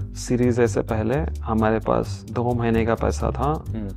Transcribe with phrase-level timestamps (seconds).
[0.00, 3.88] Series से पहले हमारे पास दो महीने का पैसा था। हम्म।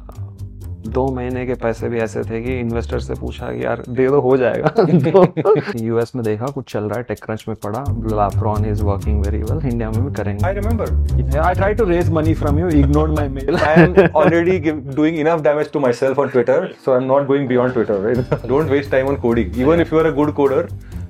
[0.90, 4.20] दो महीने के पैसे भी ऐसे थे कि इन्वेस्टर से पूछा कि यार दे दो
[4.22, 7.84] हो जाएगा। तो यूएस में देखा कुछ चल रहा है टेक क्रंच में पड़ा।
[8.16, 12.10] लाफ्रॉन is working very well India में भी करेंगे। I remember I try to raise
[12.10, 14.60] money from you ignore my mail I am already
[14.96, 18.70] doing enough damage to myself on Twitter so I am not going beyond Twitter don't
[18.70, 20.68] waste time on coding even if you are a good coder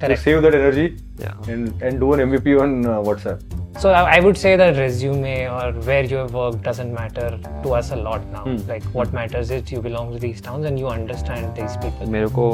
[0.07, 0.21] Correct.
[0.23, 0.87] save that energy
[1.19, 1.51] Yeah.
[1.53, 3.43] and and do an MVP on uh, WhatsApp.
[3.83, 7.27] So I, I would say that resume or where you have worked doesn't matter
[7.63, 8.43] to us a lot now.
[8.43, 8.57] Hmm.
[8.69, 12.07] Like what matters is you belong to these towns and you understand these people.
[12.17, 12.45] मेरे को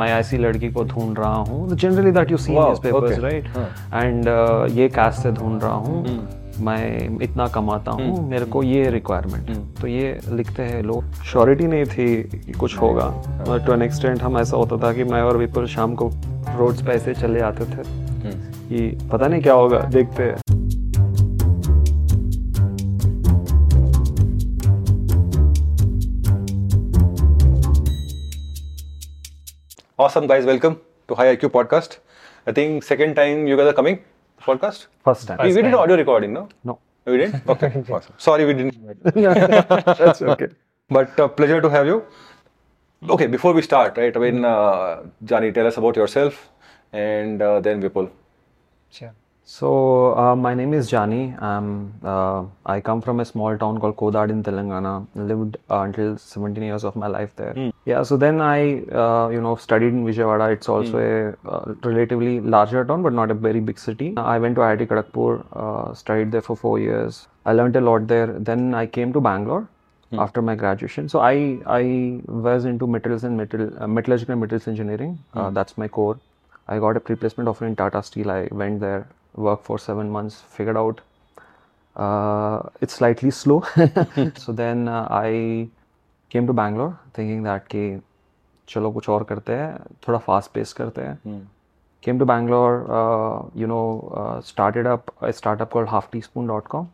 [0.00, 3.24] मैं ऐसी लड़की को ढूंढ रहा हूँ Generally that you see Wow, in newspapers, okay.
[3.28, 3.50] right?
[3.56, 3.68] हाँ.
[4.36, 9.48] uh, ये cast से ढूंढ रहा हूँ मैं इतना कमाता हूँ मेरे को ये रिक्वायरमेंट
[9.50, 13.04] है। तो ये लिखते हैं लोग। श्योरिटी नहीं थी कि कुछ होगा।
[13.48, 16.10] और टू एन एक्सटेंट हम ऐसा होता था कि मैं और विपुल शाम को
[16.56, 17.82] रोड्स पे ऐसे चले आते थे
[18.68, 20.36] कि पता नहीं क्या होगा देखते हैं।
[29.98, 30.46] Awesome, guys.
[30.46, 30.74] Welcome
[31.08, 31.92] to High IQ Podcast.
[32.46, 33.98] I think second time you guys are coming.
[34.44, 34.86] podcast?
[35.04, 35.38] First time.
[35.38, 36.48] First we, we did audio recording, no?
[36.64, 36.78] No.
[37.04, 37.42] We didn't?
[37.48, 37.84] Okay.
[37.90, 38.14] awesome.
[38.18, 38.76] Sorry, we didn't.
[40.02, 40.48] That's okay.
[40.88, 42.04] But uh, pleasure to have you.
[43.08, 44.16] Okay, before we start, right?
[44.16, 46.50] I mean, uh, Jani, tell us about yourself
[46.92, 48.10] and uh, then Vipul.
[48.90, 49.12] Sure.
[49.44, 51.34] So uh, my name is Jani.
[51.38, 55.06] I'm, uh, I come from a small town called Kodad in Telangana.
[55.14, 57.72] Lived uh, until 17 years of my life there.
[57.84, 58.04] Yeah.
[58.04, 60.52] So then I, uh, you know, studied in Vijayawada.
[60.52, 64.14] It's also a uh, relatively larger town, but not a very big city.
[64.16, 65.44] I went to IIT Kharagpur.
[65.52, 67.26] Uh, studied there for four years.
[67.44, 68.28] I learned a lot there.
[68.28, 69.68] Then I came to Bangalore.
[70.18, 74.68] After my graduation, so I I was into metals and metal uh, metallurgical and metals
[74.68, 75.18] engineering.
[75.32, 76.18] Uh, that's my core.
[76.68, 78.30] I got a pre-placement offer in Tata Steel.
[78.30, 81.01] I went there, worked for seven months, figured out
[81.95, 83.63] uh, it's slightly slow.
[84.35, 85.67] so then uh, I
[86.29, 88.01] came to Bangalore thinking that कि
[88.69, 89.77] चलो कुछ और करते हैं
[90.07, 91.19] थोड़ा fast pace करते हैं
[92.05, 96.87] came to Bangalore uh, you know uh, started up a startup called halfteaspoon.com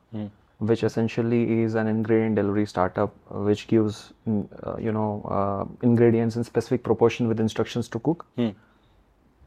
[0.59, 5.66] which essentially is an ingredient delivery startup uh, which gives mm, uh, you know uh,
[5.81, 8.25] ingredients in specific proportion with instructions to cook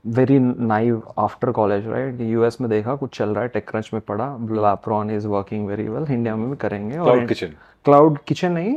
[0.05, 4.35] Very naive after college right US में देखा कुछ चल रहा है TechCrunch में पड़ा
[4.51, 7.51] लैप्रॉन is working very well India में भी करेंगे Cloud kitchen.
[7.85, 8.75] क्लाउड किचन नहीं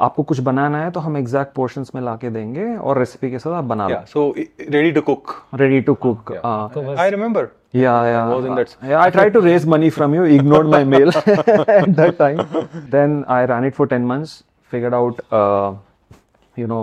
[0.00, 3.52] आपको कुछ बनाना है तो हम एग्जैक्ट पोर्शंस में लाके देंगे और रेसिपी के साथ
[3.52, 4.08] आप बना लो Yeah.
[4.14, 5.34] So i- ready to cook.
[5.60, 6.32] Ready to cook
[6.98, 7.44] I remember.
[7.74, 8.18] Yeah, yeah.
[8.24, 11.08] I was in that- yeah, I tried to raise money from you, ignored my mail
[11.14, 12.42] at that time.
[12.92, 14.34] Then I ran it for 10 months,
[14.72, 15.70] figured out, uh,
[16.56, 16.82] you know,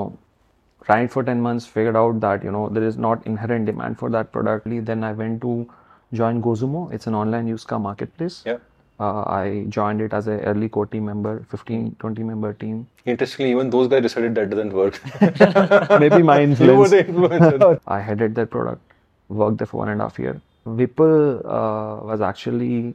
[0.91, 3.99] ran it for 10 months, figured out that, you know, there is not inherent demand
[3.99, 4.67] for that product.
[4.91, 5.69] Then I went to
[6.13, 6.91] join GoZoomo.
[6.91, 8.43] It's an online used car marketplace.
[8.45, 8.57] Yeah.
[8.99, 12.87] Uh, I joined it as an early core team member, 15, 20 member team.
[13.05, 14.99] Interestingly, even those guys decided that doesn't work.
[15.99, 16.91] Maybe my you were influence.
[16.91, 17.79] the influencer.
[17.87, 18.81] I headed that product,
[19.29, 20.39] worked there for one and a half year.
[20.67, 22.93] Vipul uh, was actually,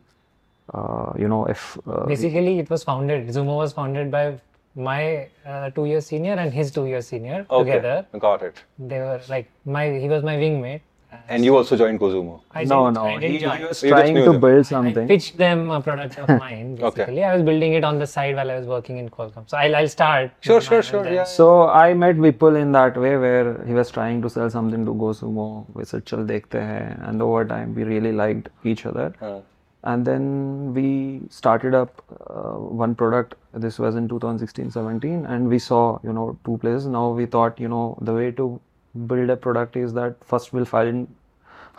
[0.73, 3.27] uh, you know, if uh, Basically, it was founded.
[3.27, 4.39] Zoomo was founded by
[4.77, 7.73] my uh, two years senior and his two years senior okay.
[7.73, 8.07] together.
[8.19, 8.63] Got it.
[8.79, 10.83] They were like my he was my wingmate.
[11.13, 12.41] Uh, and you also joined GoZoomo.
[12.51, 13.05] I no, no.
[13.05, 14.41] I he, he was trying to them.
[14.41, 15.05] build something.
[15.05, 16.75] I pitched them a product of mine.
[16.75, 17.23] Basically, okay.
[17.23, 19.49] I was building it on the side while I was working in Qualcomm.
[19.49, 20.33] So I'll, I'll start.
[20.41, 21.09] Sure, sure, sure.
[21.09, 21.25] Yeah.
[21.25, 24.93] So I met Vipul in that way where he was trying to sell something to
[24.93, 25.67] GoZoomo.
[25.75, 29.15] We said, "Chal dekhte hai," and over time we really liked each other.
[29.21, 29.41] Uh
[29.86, 32.54] and then we started up uh,
[32.84, 37.26] one product this was in 2016-17 and we saw you know two places now we
[37.26, 38.60] thought you know the way to
[38.96, 41.08] build a product is that first we'll find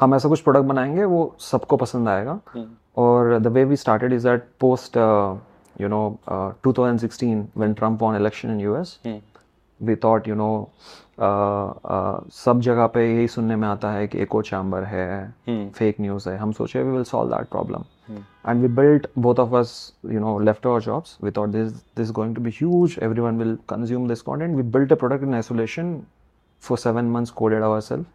[0.00, 2.38] हम ऐसा कुछ product बनाएंगे वो सबको पसंद आएगा
[3.02, 4.96] और the way we started is that post
[5.80, 6.00] you know
[6.66, 8.96] 2016 when Trump won election in US
[9.80, 10.54] we thought you know
[11.18, 15.34] uh, uh, सब जगह पे यही सुनने में आता है कि एको चैम्बर है
[15.78, 18.19] फेक न्यूज़ है हम सोचे we will solve that problem Hmm.
[18.45, 21.17] and we built both of us you know left our jobs.
[21.19, 22.97] We thought this this is going to be huge.
[22.99, 24.55] Everyone will consume this content.
[24.55, 26.05] We built a product in isolation
[26.59, 28.07] for seven months coded ourselves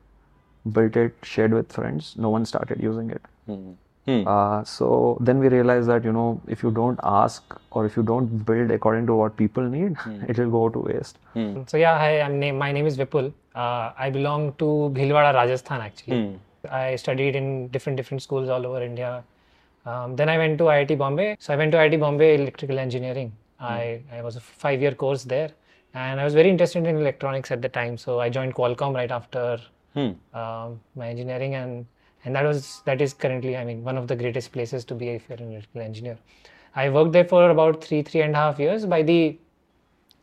[0.70, 2.14] built it shared with friends.
[2.16, 3.22] No one started using it.
[3.46, 3.72] Hmm.
[4.06, 4.26] Hmm.
[4.26, 8.02] Uh, so then we realized that you know if you don't ask or if you
[8.02, 9.96] don't build according to what people need
[10.28, 11.18] it will go to waste.
[11.66, 13.32] So yeah, hi, I'm name, my name is Vipul.
[13.54, 14.64] Uh, I belong to
[14.94, 16.38] Bhilwara, Rajasthan actually.
[16.68, 19.22] I studied in different different schools all over India.
[19.84, 21.36] Um, then I went to IIT Bombay.
[21.40, 23.32] So I went to IIT Bombay Electrical Engineering.
[23.60, 25.50] I, I was a five year course there,
[25.94, 27.96] and I was very interested in electronics at the time.
[27.96, 29.60] So I joined Qualcomm right after
[30.34, 31.86] um, my engineering, and
[32.24, 35.08] and that was that is currently I mean one of the greatest places to be
[35.10, 36.18] if you're an electrical engineer.
[36.74, 38.84] I worked there for about three three and a half years.
[38.86, 39.38] By the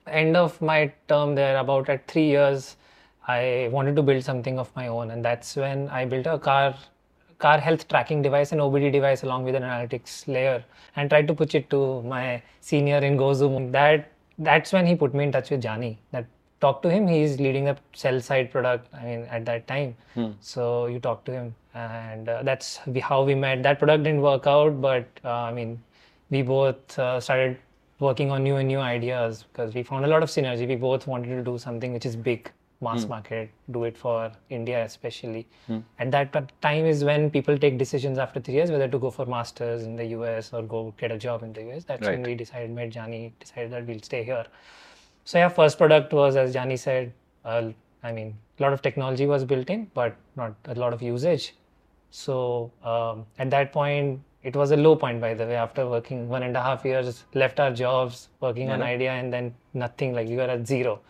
[0.08, 2.76] end of my term there, about at three years,
[3.28, 6.76] I wanted to build something of my own, and that's when I built a car
[7.40, 10.64] car health tracking device and OBD device along with an analytics layer,
[10.96, 13.72] and tried to push it to my senior in GoZoom.
[13.72, 15.98] That that's when he put me in touch with Jani.
[16.12, 16.26] That
[16.62, 17.08] talk to him.
[17.08, 18.94] He's leading the sell side product.
[18.94, 19.96] I mean, at that time.
[20.42, 23.64] So you talk to him, and uh, that's how we met.
[23.64, 25.82] That product didn't work out, but uh, I mean,
[26.30, 27.58] we both uh, started
[28.00, 30.68] working on new and new ideas because we found a lot of synergy.
[30.68, 34.84] We both wanted to do something which is big, mass market, do it for India
[34.86, 35.46] especially.
[36.00, 39.26] At that time is when people take decisions after three years whether to go for
[39.26, 41.84] masters in the US or go get a job in the US.
[41.84, 44.46] That's when we decided, met Jani, decided that we'll stay here.
[45.26, 47.14] So yeah, first product was as Jani said.
[47.44, 47.72] Uh,
[48.02, 51.54] I mean, a lot of technology was built in, but not a lot of usage.
[52.12, 55.56] So um, at that point, it was a low point, by the way.
[55.56, 59.54] After working one and a half years, left our jobs, working on idea, and then
[59.74, 60.14] nothing.
[60.14, 61.02] Like you were at zero.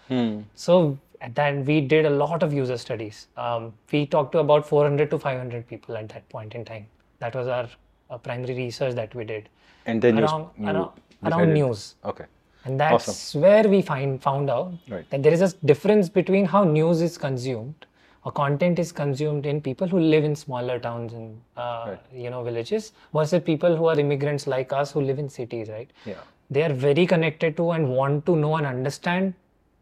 [0.55, 3.27] So at that, we did a lot of user studies.
[3.37, 6.85] Um, we talked to about 400 to 500 people at that point in time.
[7.19, 7.67] That was our,
[8.09, 9.49] uh primary research that we did
[9.85, 10.91] And then around you around,
[11.23, 11.95] around news.
[12.03, 12.25] Okay.
[12.65, 15.09] And that's where we find found out Right.
[15.11, 17.85] that there is a difference between how news is consumed
[18.25, 22.41] or content is consumed in people who live in smaller towns and uh, you know
[22.43, 25.89] villages versus people who are immigrants like us who live in cities, right?
[26.05, 26.15] Yeah.
[26.49, 29.33] They are very connected to and want to know and understand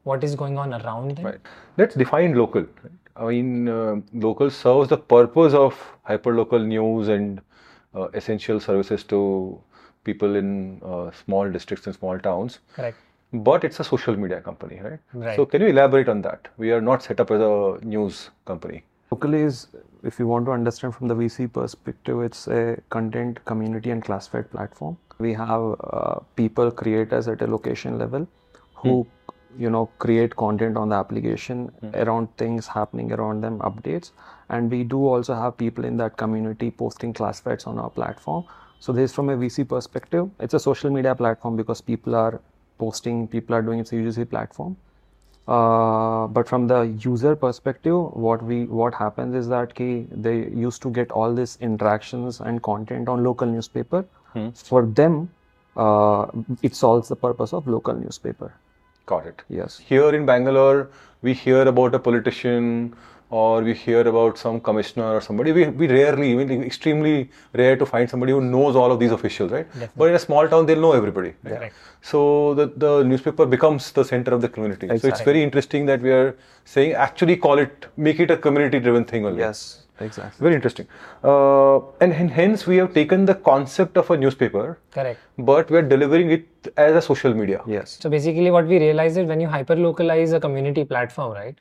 [0.10, 1.26] what is going on around them.
[1.26, 1.42] Right.
[1.78, 2.68] Let's define Lokal.
[2.84, 2.92] Right?
[3.16, 3.96] I mean, uh,
[4.26, 7.42] Lokal serves the purpose of hyperlocal news and
[7.96, 9.60] uh, essential services to
[10.04, 12.60] people in uh, small districts and small towns.
[12.76, 12.98] Correct.
[13.34, 15.00] But it's a social media company, right?
[15.14, 15.36] Right.
[15.36, 16.48] So can you elaborate on that?
[16.58, 18.84] We are not set up as a news company.
[19.12, 19.68] Locally is,
[20.04, 24.50] if you want to understand from the VC perspective, it's a content, community, and classified
[24.52, 24.98] platform.
[25.20, 28.28] We have uh, people, creators at a location level
[28.76, 29.08] who,
[29.58, 34.12] you know, create content on the application around things happening around them, updates.
[34.50, 38.46] And we do also have people in that community posting classifieds on our platform.
[38.80, 42.40] So this from a VC perspective, it's a social media platform because people are
[42.78, 44.78] posting, people are doing it's a UGC platform.
[45.48, 50.82] Uh, but from the user perspective, what we what happens is that ki they used
[50.82, 54.06] to get all these interactions and content on local newspaper.
[54.54, 55.30] For them,
[55.78, 56.28] uh,
[56.62, 58.54] it solves the purpose of local newspaper.
[59.08, 59.42] Got it.
[59.50, 59.80] Yes.
[59.80, 60.90] Here in Bangalore,
[61.24, 62.94] we hear about a politician
[63.30, 65.52] or we hear about some commissioner or somebody.
[65.52, 69.52] We, we rarely, even extremely rare to find somebody who knows all of these officials,
[69.52, 69.66] right?
[69.66, 69.94] Definitely.
[69.98, 71.34] But in a small town, they'll know everybody.
[71.44, 71.58] Right?
[71.58, 71.76] Correct.
[72.02, 74.88] So the, the newspaper becomes the center of the community.
[75.00, 78.80] So it's very interesting that we are saying actually call it, make it a community
[78.80, 79.40] driven thing only.
[79.40, 79.84] Yes.
[80.00, 80.44] Exactly.
[80.44, 80.88] Very interesting.
[81.24, 85.20] Uh, and hen- hence we have taken the concept of a newspaper, Correct.
[85.38, 86.48] but we are delivering it
[86.78, 87.62] as a social media.
[87.66, 87.98] Yes.
[88.02, 91.56] So basically, what we realize is when you hyper localize a community platform, right?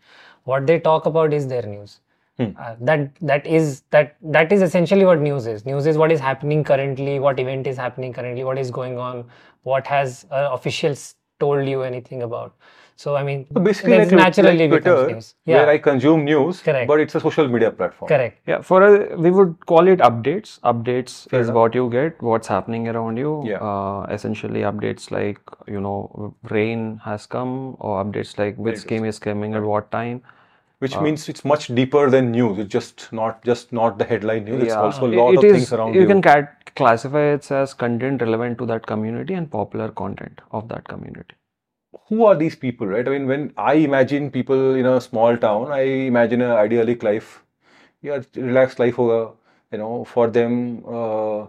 [0.44, 2.00] What they talk about is their news.
[2.38, 5.65] Uh, that that is that that is essentially what news is.
[5.65, 9.25] News is what is happening currently, what event is happening currently, what is going on,
[9.62, 12.55] what has uh, officials told you anything about.
[12.98, 15.34] So I mean, So basically, that's like, naturally like becomes Twitter, news.
[15.44, 16.88] where Yeah, I consume news, Correct.
[16.88, 18.08] but it's a social media platform.
[18.08, 18.38] correct.
[18.46, 20.58] Yeah, for a, we would call it updates.
[20.60, 21.54] Updates is enough.
[21.56, 23.43] what you get, what's happening around you.
[23.46, 23.58] Yeah.
[23.58, 29.19] Uh, essentially, updates like you know rain has come, or updates like which game is
[29.29, 30.22] coming at what time.
[30.84, 32.58] Which means it's much deeper than news.
[32.58, 34.62] It's just not just not the headline news.
[34.65, 36.03] It's also a It- lot it of is- things around you.
[36.03, 36.06] you.
[36.06, 40.84] can cat- classify it as content relevant to that community and popular content of that
[40.94, 41.34] community.
[42.08, 43.06] Who are these people, right?
[43.06, 47.43] I mean, when I imagine people in a small town, I imagine a idyllic life.
[48.03, 49.34] Yeah, relaxed life hoga.
[49.72, 51.46] You know, for them, uh,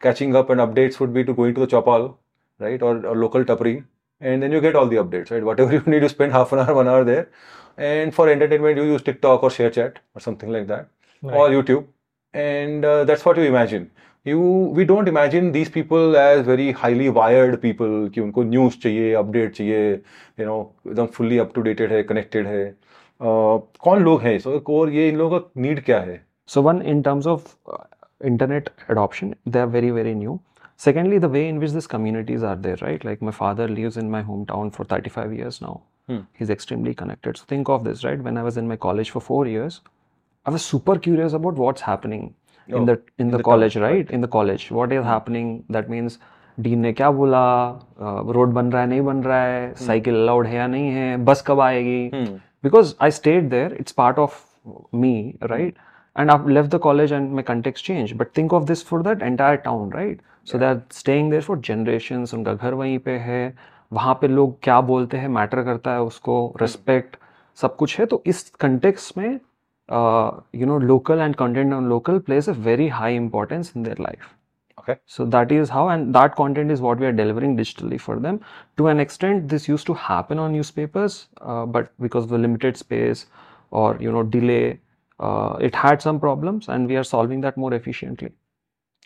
[0.00, 2.16] catching up and updates would be to going to the chopal,
[2.58, 3.84] right, or, or local tapri,
[4.20, 5.44] and then you get all the updates, right?
[5.44, 7.28] Whatever you need to spend half an hour, one hour there,
[7.76, 10.88] and for entertainment, you use TikTok or ShareChat or something like that,
[11.22, 11.86] or YouTube,
[12.32, 13.90] and uh, that's what you imagine.
[14.27, 14.39] You,
[14.77, 19.49] we don't imagine these people as very highly wired people कि उनको news चाहिए, update
[19.49, 20.01] चाहिए,
[20.39, 22.65] you know, एकदम fully up to dated है, connected है.
[23.21, 26.21] Uh, कौन लोग हैं so, और ये इन लोगों का need क्या है?
[26.47, 27.83] So one in terms of uh,
[28.23, 30.39] internet adoption, they are very very new.
[30.75, 33.03] Secondly, the way in which these communities are there, right?
[33.03, 35.81] Like my father lives in my hometown for 35 years now.
[36.33, 37.37] He's extremely connected.
[37.37, 38.21] So think of this, right?
[38.21, 39.81] When I was in my college for four years,
[40.45, 42.33] I was super curious about what's happening
[42.68, 44.10] in the in the, the college, college right?
[44.10, 44.70] in the college.
[44.70, 45.08] What is hmm.
[45.08, 46.10] happening?
[46.58, 47.40] Dean ने क्या बोला?
[48.34, 49.72] Road बन रहा है नहीं बन रहा है?
[49.72, 49.86] Hmm.
[49.86, 51.16] साइकिल अलाउड है या नहीं है?
[51.24, 52.10] बस कब आएगी?
[52.64, 54.42] Because I stayed there it's part of
[54.94, 55.74] me right
[56.18, 59.22] and I leave the college and my context change but think of this for that
[59.22, 63.56] entire town right so that staying there for generation उनका घर वहीं पे है.
[63.92, 65.28] वहाँ पे लोग क्या बोलते हैं?
[65.28, 66.46] मैटर करता है उसको.
[66.48, 66.60] Hmm.
[66.62, 67.16] रेस्पेक्ट
[67.56, 68.06] सब कुछ है.
[68.06, 69.38] तो इस कंटेक्स में
[69.88, 73.94] Uh, you know, local and content on local plays a very high importance in their
[73.96, 74.34] life.
[74.78, 75.00] Okay.
[75.06, 78.40] So that is how, and that content is what we are delivering digitally for them.
[78.78, 82.76] To an extent, this used to happen on newspapers, uh, but because of the limited
[82.76, 83.26] space
[83.70, 84.80] or you know delay,
[85.18, 88.32] uh, it had some problems, and we are solving that more efficiently.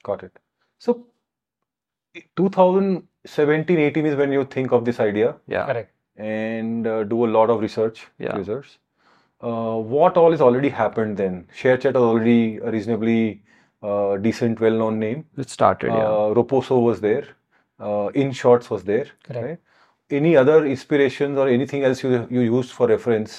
[0.03, 0.33] Got it.
[0.79, 1.07] So,
[2.37, 5.37] 2017, 18 is when you think of this idea.
[5.47, 5.67] Yeah.
[5.67, 5.93] Correct.
[6.17, 8.07] And uh, do a lot of research.
[8.19, 8.37] Yeah.
[8.37, 8.79] Users.
[9.43, 11.47] Uh, what all has already happened then?
[11.57, 13.43] ShareChat is already a reasonably
[13.83, 15.25] uh, decent, well-known name.
[15.39, 17.25] it started yeah Uh, Roposo was there.
[17.79, 19.07] Uh, Inshorts was there.
[19.25, 19.47] Correct.
[19.47, 19.59] Right?
[20.11, 23.39] Any other inspirations or anything else you you used for reference?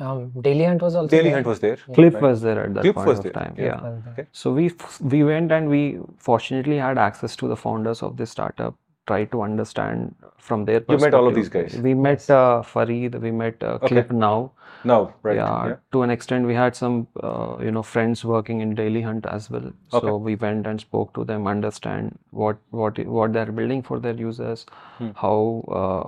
[0.00, 1.34] Um, Daily Hunt was also Daily there.
[1.36, 1.76] Hunt was there.
[1.96, 2.22] clip right?
[2.22, 3.64] was there at that Clip point was of there, time yeah.
[3.66, 4.26] yeah, Was there.
[4.32, 5.82] so we f- we went and we
[6.28, 8.74] fortunately had access to the founders of this startup
[9.06, 11.76] tried to understand from their You met all of these guys?
[11.76, 13.88] we met uh, fareed we met uh, Okay.
[13.88, 14.52] clip now
[14.90, 15.36] Now, right?
[15.36, 15.76] yeah, yeah.
[15.92, 19.48] to an extent we had some uh, you know friends working in daily hunt as
[19.54, 20.06] well Okay.
[20.06, 24.18] so we went and spoke to them understand what what what they're building for their
[24.24, 24.66] users
[24.98, 25.10] Hmm.
[25.22, 25.34] how
[25.80, 26.04] uh,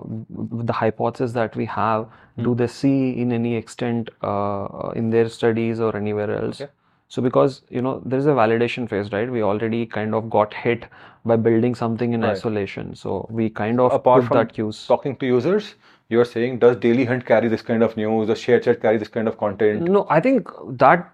[0.73, 2.45] the hypothesis that we have Hmm.
[2.49, 6.73] do they see in any extent uh, in their studies or anywhere else Okay.
[7.09, 10.55] So because you know there is a validation phase right we already kind of got
[10.55, 10.87] hit
[11.25, 12.37] by building something in Right.
[12.37, 15.75] isolation so we kind of Apart put from that use Talking to users,
[16.09, 18.29] you're saying, does Daily Hunt carry this kind of news?
[18.29, 19.83] Does ShareChat carry this kind of content?
[19.83, 20.49] No, I think
[20.85, 21.13] that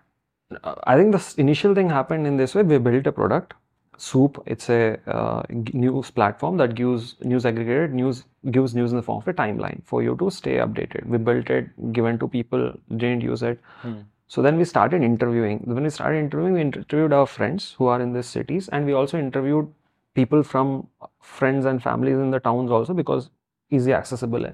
[0.85, 2.63] I think the initial thing happened in this way.
[2.63, 3.55] We built a product,
[3.97, 4.43] Soup.
[4.47, 9.23] It's a uh, news platform that gives news aggregated news gives news in the form
[9.23, 11.07] of a timeline for you to stay updated.
[11.07, 13.61] We built it, given to people, didn't use it.
[13.81, 14.01] Hmm.
[14.33, 15.59] So then we started interviewing.
[15.65, 18.95] When we started interviewing, we interviewed our friends who are in these cities, and we
[18.95, 19.69] also interviewed
[20.15, 20.87] people from
[21.21, 23.29] friends and families in the towns also because
[23.71, 24.47] easy accessible.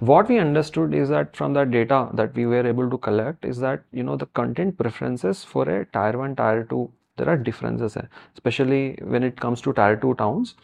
[0.00, 3.58] What we understood is that from that data that we were able to collect is
[3.60, 7.96] that you know the content preferences for a tier one, tier two, there are differences,
[7.96, 8.04] eh,
[8.34, 10.56] especially when it comes to tier two towns.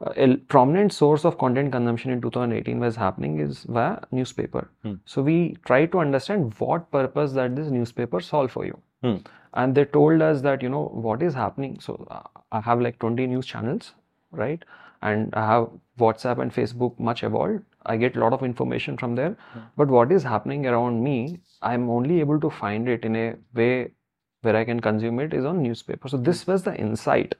[0.00, 4.68] Uh, a prominent source of content consumption in 2018 was happening is via newspaper.
[4.82, 4.94] Hmm.
[5.04, 8.78] So we tried to understand what purpose that this newspaper solve for you.
[9.02, 9.16] Hmm.
[9.52, 11.78] And they told us that you know what is happening.
[11.80, 13.92] So uh, I have like 20 news channels,
[14.32, 14.64] right?
[15.02, 17.62] And I have WhatsApp and Facebook much evolved.
[17.86, 19.36] I get a lot of information from there.
[19.76, 23.92] But what is happening around me, I'm only able to find it in a way
[24.40, 26.08] where I can consume it is on newspaper.
[26.08, 27.34] So this was the insight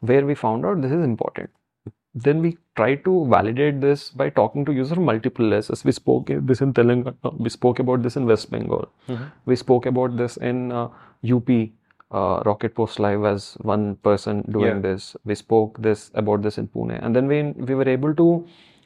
[0.00, 1.50] where we found out this is important.
[2.14, 5.84] Then we tried to validate this by talking to users from multiple places.
[5.84, 8.88] We spoke this in Telangana, we spoke about this in West Bengal,
[9.46, 10.88] we spoke about this in uh,
[11.24, 11.48] UP.
[12.12, 14.80] Uh, Rocket Post Live as one person doing Yeah.
[14.80, 15.16] this.
[15.24, 17.36] We spoke this about this in Pune, and then we
[17.68, 18.26] we were able to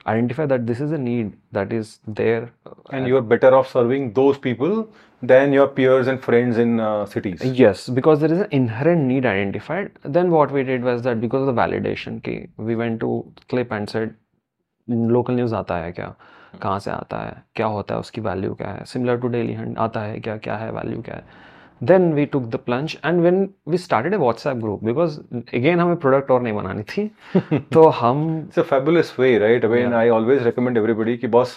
[0.05, 2.51] identify that this is a need that is there.
[2.65, 4.87] uh, And you're better off serving those people
[5.21, 7.41] than your peers and friends in uh, cities.
[7.43, 9.91] Yes, because there is an inherent need identified.
[10.03, 13.71] Then what we did was that because of the validation, ki we went to Clip
[13.71, 14.15] and said,
[14.87, 16.15] local news आता है क्या
[16.61, 19.77] कहाँ से आता है क्या होता है उसकी वैल्यू क्या है सिमिलर टू डेली हंड
[19.79, 21.23] आता है क्या क्या है वैल्यू क्या है
[21.89, 25.95] then we took the plunge and when we started a WhatsApp group because again हमें
[26.05, 27.09] प्रोडक्ट और नहीं बनानी थी
[27.73, 29.67] तो हम It's a fabulous way, right?
[29.67, 29.99] I mean, Yeah.
[29.99, 31.53] I always recommend everybody कि boss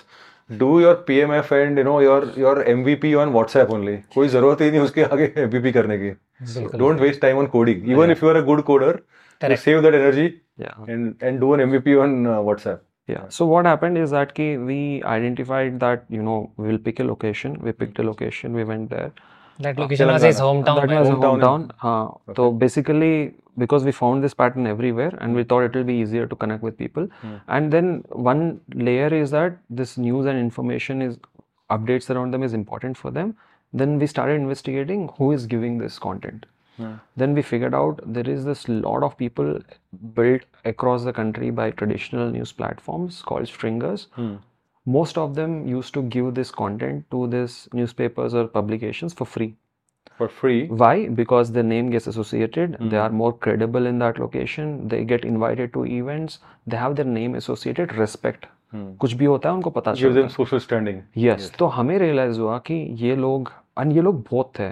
[0.60, 3.96] do your PMF and you know your your MVP on WhatsApp only.
[4.14, 6.10] कोई जरूरत ही नहीं उसके आगे MVP करने की.
[6.54, 7.82] बिल्कुल Don't waste time on coding.
[7.96, 9.62] Even if you are a good coder, you Correct.
[9.66, 10.26] save that energy
[10.64, 12.82] yeah and and do an MVP on uh, WhatsApp.
[13.08, 13.22] Yeah.
[13.36, 14.78] So what happened is that ki we
[15.12, 17.56] identified that you know we will pick a location.
[17.68, 18.58] We picked a location.
[18.60, 19.10] We went there.
[19.59, 21.63] that ah, location was his hometown that was hometown hometown.
[21.63, 25.75] in- ah, हाँ तो basically because we found this pattern everywhere and we thought it
[25.75, 27.07] will be easier to connect with people.
[27.21, 27.35] Hmm.
[27.47, 31.17] And then one layer is that this news and information is
[31.71, 33.35] updates around them is important for them.
[33.73, 36.45] Then we started investigating who is giving this content.
[36.77, 36.93] Hmm.
[37.15, 39.59] Then we figured out there is this lot of people
[40.13, 44.07] built across the country by traditional news platforms called stringers.
[44.11, 44.35] Hmm.
[44.95, 49.49] Most of them used to give this content to these newspapers or publications for free.
[50.19, 50.67] For free.
[50.67, 51.07] Why?
[51.09, 52.77] Because their name gets associated.
[52.79, 52.89] mm.
[52.91, 54.87] They are more credible in that location.
[54.93, 56.39] They get invited to events.
[56.67, 57.97] They have their name associated.
[58.03, 58.47] Respect.
[58.75, 60.97] कुछ भी होता है उनको पता चलता social standing.
[61.17, 64.69] Yes तो हमें realise हुआ कि ये लोग और ये लोग बहुत थे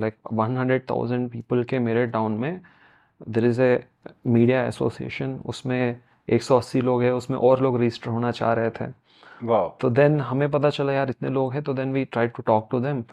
[0.00, 2.60] like one hundred thousand people के मेरे टाउन में
[3.28, 3.82] there is a
[4.26, 5.96] media association उसमें
[6.38, 8.90] 180 लोग हैं उसमें और लोग रजिस्टर होना चाह रहे थे.
[9.80, 12.68] तो देन हमें पता चला यार इतने लोग हैं तो then we try to talk
[12.70, 13.04] to them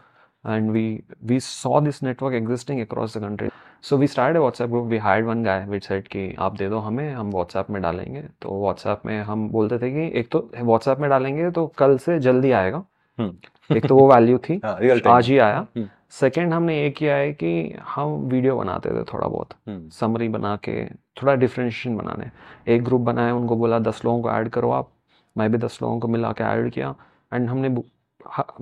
[0.48, 0.96] and we
[1.30, 3.50] we saw this network existing across the country.
[3.84, 4.90] So we started a whatsapp group.
[4.90, 8.22] We hired one guy which said कि आप दे दो हमें हम whatsapp में डालेंगे।
[8.22, 12.18] तो whatsapp में हम बोलते थे कि एक तो whatsapp में डालेंगे तो कल से
[12.18, 12.84] जल्दी आएगा।
[13.18, 14.78] हम्म। एक तो वो वैल्यू थी। हाँ
[15.08, 15.66] आज ही आया।
[16.10, 20.56] सेकेंड हमने ये किया है कि हम वीडियो बनाते थे थोड़ा बहुत। हम्म। समरी बना
[20.56, 22.30] के थोड़ा डिफ्रेंशिएशन बनाने।
[22.74, 24.90] एक ग्रुप बनाया उनको बोला दस लोगों को ऐड करो आप।
[25.38, 26.94] मैं भी दस लोगों को मिला के ऐड किया।
[27.32, 27.68] एंड हमने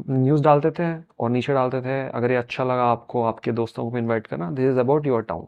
[0.09, 0.87] न्यूज़ डालते थे
[1.21, 4.71] और नीचे डालते थे अगर ये अच्छा लगा आपको आपके दोस्तों को इनवाइट करना this
[4.71, 5.47] is about your town.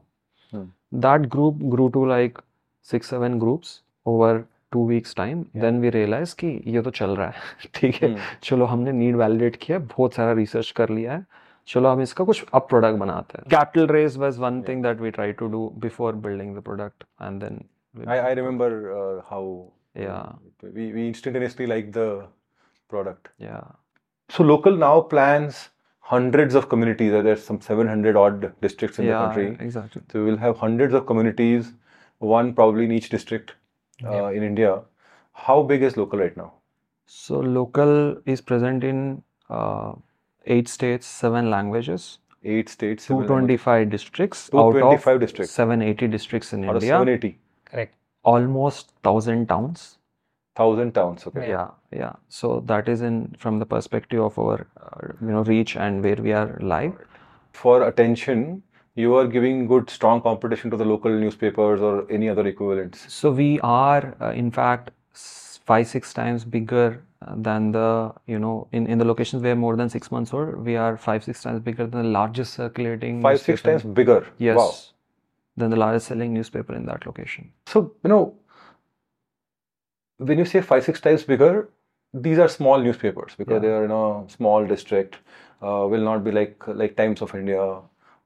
[0.95, 2.39] That group grew to like
[2.87, 7.27] six seven groups over two weeks time then we realise कि ये तो चल रहा
[7.27, 7.35] है।
[7.75, 11.25] ठीक है। हम्म। चलो हमने नीड वैलिडेट किया बहुत सारा रिसर्च कर लिया है।
[11.69, 15.11] चलो हम इसका कुछ अब प्रोडक्ट बनाते हैं। Capital raise was one thing that we
[15.11, 17.65] try to do before building the product and then
[17.97, 19.43] I, I remember uh, how
[19.97, 20.33] Yeah.
[20.63, 22.27] we, we instantaneously liked the
[22.89, 23.29] product.
[23.39, 23.65] yeah
[24.29, 25.69] So Lokal now plans
[26.01, 27.13] hundreds of communities.
[27.13, 29.67] There's some 700 odd districts in yeah the country.
[29.67, 31.73] exactly So we'll have hundreds of communities,
[32.19, 33.55] one probably in each district
[34.05, 34.83] uh, in India.
[35.33, 36.53] How big is Lokal right now?
[37.07, 39.93] so Lokal is present in uh,
[40.47, 43.05] eight states seven languages Eight states.
[43.05, 45.53] seven 225 districts out of districts.
[45.53, 46.91] 780 districts in languages.
[46.91, 47.39] Out of india 780,
[47.71, 47.95] Correct.
[48.33, 49.99] Almost 1000 towns
[50.61, 51.27] thousand towns.
[51.29, 51.49] Okay.
[51.51, 51.69] yeah
[52.03, 56.03] yeah so that is in from the perspective of our uh, you know reach and
[56.09, 56.95] where we are live
[57.59, 58.41] For attention,
[59.03, 63.05] you are giving good, strong competition to the local newspapers or any other equivalents.
[63.19, 64.91] so we are uh, in fact
[65.71, 69.77] five six times bigger uh, than the you know in, in the locations where more
[69.77, 73.41] than six months old we are five six times bigger than the largest circulating Five,
[73.41, 74.21] six times bigger.
[74.39, 74.71] yes Wow.
[75.59, 78.35] Than the largest selling newspaper in that location So, you know,
[80.19, 81.69] when you say five, six times bigger,
[82.13, 83.59] these are small newspapers because Yeah.
[83.67, 85.17] they are in a small district.
[85.63, 87.63] Uh, will not be like like Times of India,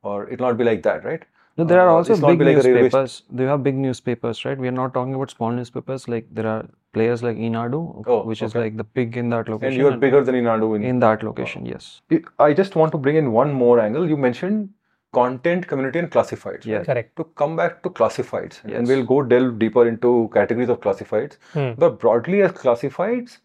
[0.02, 1.22] or it will not be like that, right?
[1.60, 3.22] No, there are Uh, also big like newspapers.
[3.40, 4.58] They have big newspapers, right?
[4.64, 6.08] We are not talking about small newspapers.
[6.14, 6.64] Like there are
[6.98, 7.80] players like Eenadu,
[8.14, 9.72] Oh, which is like the pig in that location.
[9.72, 10.88] And you are bigger than Eenadu in.
[10.92, 11.66] in that location.
[11.66, 11.90] Yes.
[12.48, 14.08] I just want to bring in one more angle.
[14.14, 14.70] You mentioned
[15.12, 16.44] content, community, and classifieds.
[16.44, 16.66] right?
[16.66, 16.86] Yes.
[16.86, 17.16] Correct.
[17.16, 21.36] To come back to classifieds, and we'll go delve deeper into categories of classifieds.
[21.52, 21.72] Hmm.
[21.78, 23.38] But broadly, as classifieds,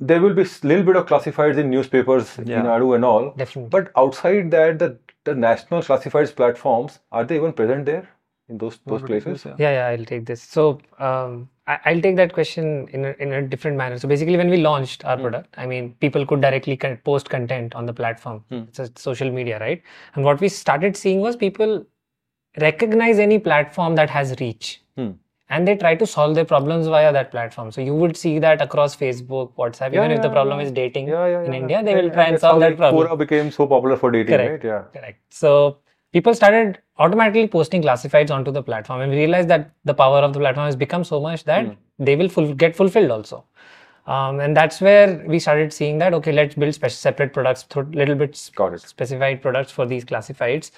[0.00, 2.62] there will be a little bit of classifieds in newspapers, Yeah.
[2.62, 3.32] Eenadu and all.
[3.36, 3.68] Definitely.
[3.70, 8.08] But outside that, the, the national classifieds platforms, are they even present there
[8.52, 9.44] in those those places?
[9.44, 9.56] Yeah.
[9.64, 10.42] Yeah, yeah, I'll take this.
[10.42, 10.66] So
[10.98, 13.98] um, I, I'll take that question in a, in a different manner.
[14.04, 17.74] So basically, when we launched our product, I mean, people could directly con- post content
[17.74, 18.44] on the platform.
[18.50, 18.62] Hmm.
[18.68, 19.82] It's a social media, right?
[20.14, 21.84] And what we started seeing was people
[22.60, 24.82] recognize any platform that has reach.
[24.96, 25.12] Hmm.
[25.54, 27.70] And they try to solve their problems via that platform.
[27.72, 30.64] So you would see that across Facebook, WhatsApp, Yeah, even if the problem yeah.
[30.66, 31.58] is dating Yeah, yeah, in yeah.
[31.58, 33.06] India, they Yeah, will try and That's solve that like, problem.
[33.06, 34.64] Quora became so popular for dating, Correct.
[34.64, 34.70] right?
[34.72, 35.00] Yeah.
[35.00, 35.18] Correct.
[35.42, 35.52] So
[36.12, 40.32] people started automatically posting classifieds onto the platform, and we realized that the power of
[40.32, 41.72] the platform has become so much that Hmm.
[41.98, 43.44] they will full, get fulfilled also.
[44.06, 47.84] Um, and that's where we started seeing that okay, let's build spec- separate products, through
[47.94, 50.72] little bit specified products for these classifieds,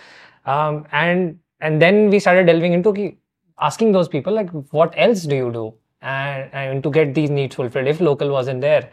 [0.46, 3.16] um, and and then we started delving into ki-
[3.60, 7.54] asking those people like, what else do you do, and, and to get these needs
[7.54, 8.90] fulfilled if Lokal wasn't there,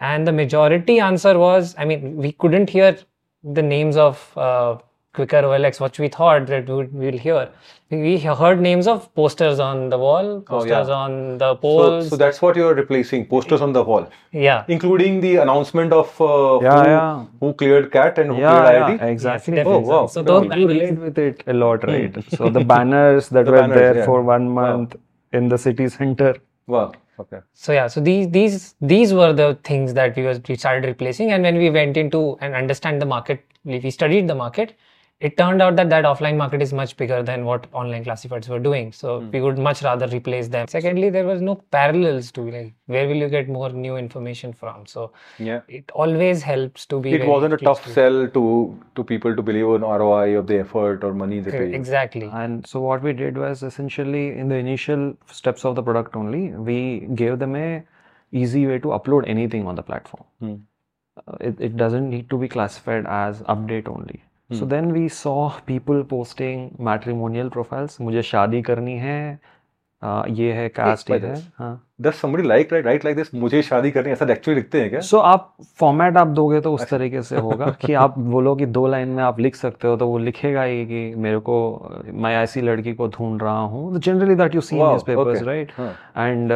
[0.00, 2.96] and the majority answer was, I mean, we couldn't hear
[3.42, 4.78] the names of uh,
[5.14, 7.48] Quikr OLX, which we thought that we we'll hear.
[7.90, 10.78] We heard names of posters on the wall, Oh, yeah.
[10.78, 12.08] posters on the poles.
[12.10, 14.64] so that's what you're replacing posters on the wall, yeah.
[14.68, 17.24] including the announcement of uh, Yeah, who, yeah.
[17.40, 19.10] who cleared cat and who Yeah, cleared yeah, IIT.
[19.12, 19.56] exactly.
[19.56, 20.06] Yes, Oh, wow.
[20.06, 22.18] So those you you relate with it a lot, right?
[22.36, 24.04] so the banners that The were banners, there yeah.
[24.06, 24.62] for one Wow.
[24.76, 24.96] month
[25.32, 26.34] in the city center.
[26.66, 26.92] Wow.
[27.20, 27.38] Okay.
[27.52, 31.30] So yeah, so these these these were the things that we was we started replacing,
[31.30, 34.74] and when we went into and understand the market, we we studied the market.
[35.20, 38.58] It turned out that that offline market is much bigger than what online classifieds were
[38.58, 38.92] doing.
[38.92, 39.30] So Hmm.
[39.30, 40.66] we would much rather replace them.
[40.68, 44.84] Secondly, there was no parallels to like where will you get more new information from.
[44.86, 45.60] So Yeah.
[45.78, 47.14] it always helps to be.
[47.20, 47.94] It wasn't a tough case-based.
[47.94, 48.44] sell to
[48.96, 51.72] to people to believe on ROI of the effort or money they pay.
[51.80, 52.28] Exactly.
[52.42, 55.06] And so what we did was essentially in the initial
[55.40, 56.78] steps of the product only, we
[57.22, 57.70] gave them a
[58.44, 60.24] easy way to upload anything on the platform.
[60.40, 60.54] Hmm.
[61.26, 64.22] Uh, it, it doesn't need to be classified as update only.
[64.58, 68.00] So then we saw people posting matrimonial profiles.
[68.00, 69.18] मुझे शादी करनी है
[70.30, 71.34] ये है cast ये है.
[71.58, 73.28] हाँ Does somebody like write, write like this?
[73.34, 75.00] मुझे शादी करनी है, ऐसा एक्चुअली लिखते हैं क्या?
[75.00, 78.86] सो आप फॉर्मेट आप दोगे तो उस तरीके से होगा कि आप बोलो कि दो
[78.86, 81.56] लाइन में आप लिख सकते हो तो वो लिखेगा ही कि मेरे को
[82.24, 85.42] मैं ऐसी लड़की को ढूंढ रहा हूँ generally that you see newspapers.
[85.42, 85.72] Right.
[86.16, 86.52] And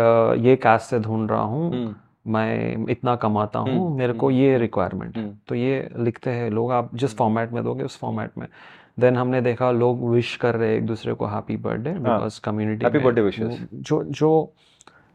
[0.47, 1.95] ये कास्ट से ढूंढ रहा हूँ Hmm.
[2.27, 6.51] मैं इतना कमाता हूँ हम्म, मेरे को ये रिक्वायरमेंट है। हम्म। तो ये लिखते हैं
[6.51, 8.47] लोग आप जिस फॉर्मेट में दोगे उस फॉर्मेट में।
[9.01, 12.99] देन हमने देखा लोग विश कर रहे एक दूसरे को happy birthday because community happy
[12.99, 14.53] birthday wishes जो जो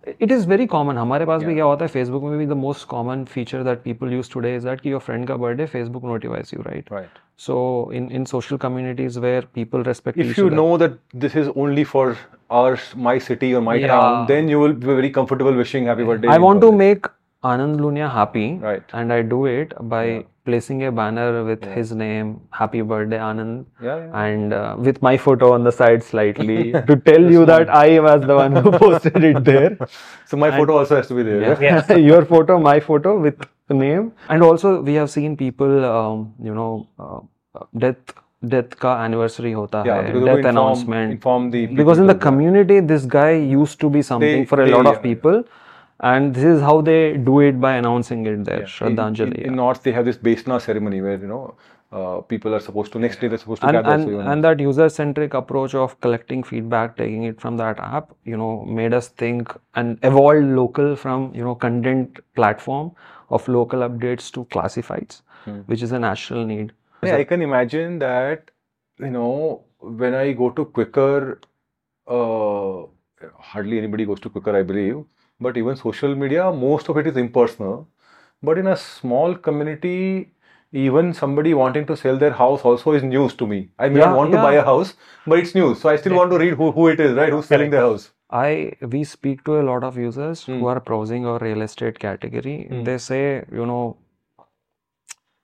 [0.08, 1.50] इट इज़ वेरी कॉमन हमारे पास yeah.
[1.50, 1.90] भी क्या होता है?
[1.90, 5.02] फेसबुक में भी the most common feature that people use today is that कि योर
[5.02, 6.90] फ्रेंड का birthday Facebook notifies you right
[7.40, 7.58] so
[7.94, 12.16] in in social communities where people respect if you know that this is only for
[12.52, 16.28] our my city और my town then you will be very comfortable wishing happy birthday
[16.28, 17.08] I want to make
[17.44, 17.94] i in want to public.
[17.94, 18.84] make anand lunia happy Right.
[18.94, 20.22] and i do it by Yeah.
[20.46, 21.74] placing a banner with Yeah.
[21.76, 23.98] his name happy birthday anand Yeah.
[23.98, 24.24] yeah.
[24.24, 28.22] and uh, with my photo on the side slightly to tell you that i was
[28.32, 29.78] the one who posted it there
[30.26, 31.42] So my photo also has to be there.
[31.42, 31.64] yeah.
[31.68, 31.96] Yeah.
[32.12, 36.54] your photo my photo with the name and also we have seen people um, you
[36.60, 37.20] know uh,
[37.78, 38.14] death
[38.54, 42.08] death ka anniversary hota Yeah, hai because we death inform, announcement inform the because in
[42.08, 43.80] the people that- community this guy used
[46.04, 46.62] to be something They- for a they- lot of yeah.
[46.62, 48.64] people and this is how they do it by announcing it there Yeah.
[48.64, 51.56] In- Shraddhanjali In, in North, they have this Besna ceremony where you know
[51.92, 53.90] uh, people are supposed to next day they're supposed to and, gather.
[53.90, 58.12] and, so and that user centric approach of collecting feedback taking it from that app
[58.26, 62.92] you know made us think and evolved Lokal from you know content platform
[63.30, 65.60] of local updates to classifieds Hmm.
[65.68, 68.52] which is a natural need Yeah, I can imagine that,
[69.00, 71.38] you know, when I go to Quikr,
[72.08, 72.86] uh,
[73.40, 75.04] hardly anybody goes to Quikr, I believe
[75.43, 77.89] But even social media, most of it is impersonal.
[78.43, 80.33] But in a small community,
[80.73, 83.71] even somebody wanting to sell their house also is news to me.
[83.79, 84.61] I may Yeah, not want to buy yeah.
[84.63, 84.95] a house,
[85.27, 85.81] but it's news.
[85.81, 86.19] So I still Yeah.
[86.23, 87.33] want to read who, who it is, right?
[87.33, 88.11] Who's selling the house.
[88.31, 90.59] I we speak to a lot of users Hmm.
[90.61, 92.57] who are browsing our real estate category.
[92.71, 92.85] Hmm.
[92.85, 93.23] They say,
[93.61, 93.97] you know,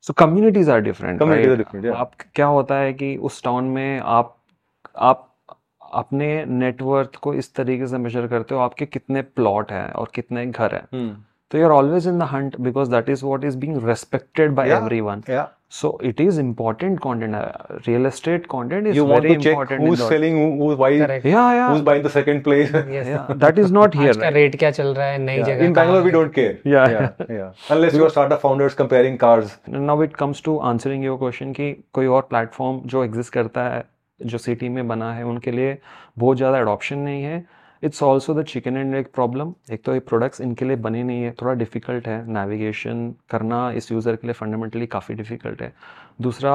[0.01, 1.53] so communities are different, Communities right?
[1.53, 1.95] are different, yeah.
[2.03, 4.37] आप क्या होता है कि उस town में आप
[5.11, 5.28] आप
[5.94, 10.46] अपने नेटवर्थ को इस तरीके से मेजर करते हो आपके कितने प्लॉट हैं और कितने
[10.46, 11.10] घर हैं।
[11.52, 14.70] तो you are always in the hunt because that is what is being respected by
[15.02, 15.22] everyone
[15.72, 17.36] so it is important content
[17.88, 19.82] real estate content is very important
[22.08, 26.02] second place that is not here rate क्या चल रहा है नई जगह in Bangalore
[26.02, 26.86] we don't care या
[27.32, 31.52] या unless you are startup founders comparing cars now it comes to answering your question
[31.52, 33.84] की कोई और प्लेटफॉर्म जो एग्जिस्ट करता है
[34.22, 35.78] जो सिटी में बना है, उनके लिए
[36.20, 37.46] बहुत ज़्यादा एडॉप्शन नहीं है।
[37.84, 41.22] It's also the chicken and egg problem एक तो ये प्रोडक्ट्स इनके लिए बने नहीं
[41.24, 45.74] है, थोड़ा डिफ़िकल्ट है। नेविगेशन करना इस यूज़र के लिए फंडामेंटली काफ़ी डिफ़िकल्ट है।
[46.22, 46.54] दूसरा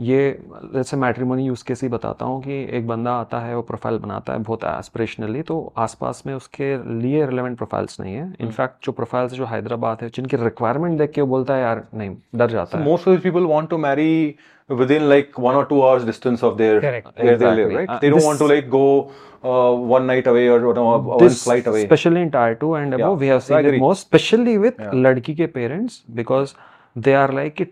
[0.00, 0.38] ये
[0.74, 4.32] जैसे मैट्रीमोनी यूज़ केस ही बताता हूँ कि एक बंदा आता है वो प्रोफ़ाइल बनाता
[4.32, 9.32] है बहुत एस्परेशनली तो आसपास में उसके लिए रिलेवेंट प्रोफाइल्स नहीं है। इनफैक्ट जो प्रोफाइल्स
[9.32, 12.78] जो हैदराबाद है जिनके रिक्वायरमेंट देख के वो बोलता है यार नहीं डर जाता so,
[12.78, 14.34] है। Most of people want to marry
[14.90, 19.10] within like one और two hours distance of there to like go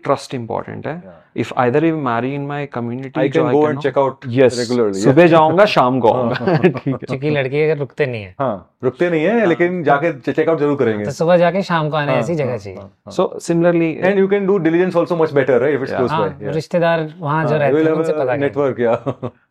[0.03, 1.22] trust important है.
[1.35, 4.99] If either you marry in my community I can go and check out yes regularly
[5.01, 9.45] सुबह जाऊँगा शाम को आऊँगा। क्योंकि लड़की अगर रुकते नहीं है। हाँ रुकते नहीं है
[9.45, 12.35] लेकिन हाँ, जाके हाँ। चेक आउट ज़रूर करेंगे। तो सुबह जाके शाम को आने ऐसी
[12.35, 15.93] जगह चाहिए। So similarly and you can do diligence also much better right if it's
[15.93, 18.95] close by रिश्तेदार वहाँ जो रहते हैं उनसे पता नेटवर्क या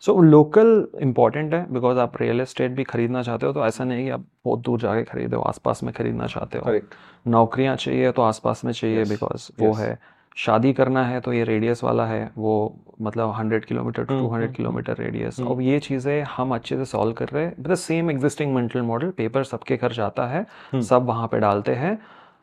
[0.00, 4.04] सो लोकल इंपॉर्टेंट है बिकॉज़ आप रियल एस्टेट भी खरीदना चाहते हो तो ऐसा नहीं
[4.04, 6.80] कि आप बहुत दूर जाके खरीदो आसपास में खरीदना चाहते हो।
[7.28, 9.98] नौकरियाँ चाहिए तो आसपास में चाहिए बिकॉज़ वो है।
[10.36, 12.54] शादी करना है तो ये रेडियस वाला है वो
[13.02, 16.76] मतलब 100 kilometre to hmm, 200 hmm, kilometre radius hmm. अब ये चीज़ें हम अच्छे
[16.76, 20.40] से सॉल्व कर रहे हैं मतलब same existing mental model paper सबके घर जाता है
[20.72, 21.98] हम्म। सब वहाँ पे डालते हैं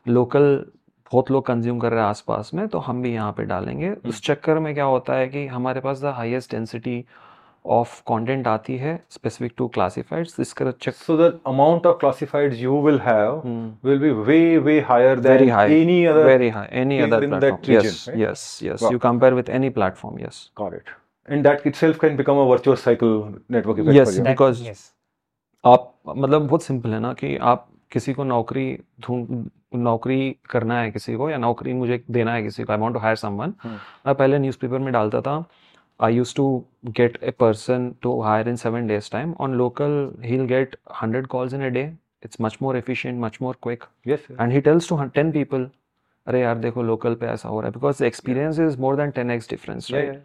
[0.06, 0.64] लोकल
[1.12, 4.08] बहुत लोग कंज्यूम कर रहे हैं आसपास में तो हम भी यहाँ पे डालेंगे हम्म।
[4.08, 7.04] उस चक्कर में क्या होता है कि हमारे पास the highest density
[7.64, 12.76] of content आती है स्पेसिफिक टू क्लासिफाइड्स इसका check So the amount of classifieds you
[12.86, 13.66] will have Hmm.
[13.88, 16.24] will be way, way higher than very high any other.
[16.28, 18.22] very high any other in that platform region, yes right?
[18.24, 18.92] yes yes Wow.
[18.94, 20.94] you compare with any platform yes Got it.
[21.28, 23.14] And that itself can become a virtuous cycle
[23.56, 24.24] network effect Yes, for you.
[24.24, 24.86] that- because- yes
[25.64, 28.66] आप मतलब बहुत simple है ना कि आप किसी को नौकरी
[29.06, 29.48] ढूंढ
[29.86, 30.20] नौकरी
[30.50, 33.16] करना है किसी को या नौकरी मुझे देना है किसी को I want to hire
[33.16, 33.74] someone hmm.
[34.06, 35.34] मैं पहले न्यूज़पेपर में डालता था
[36.00, 39.34] I used to get a person to hire in seven days time.
[39.38, 41.92] On Lokal, he'll get 100 calls in a day.
[42.22, 43.82] It's much more efficient, much more quick.
[44.04, 44.18] Yes.
[44.28, 44.36] Sir.
[44.38, 45.66] And he tells to 10 people,
[46.26, 49.30] अरे यार देखो Lokal पे ऐसा हो रहा है more than 10x difference, right?
[49.30, 50.22] X difference right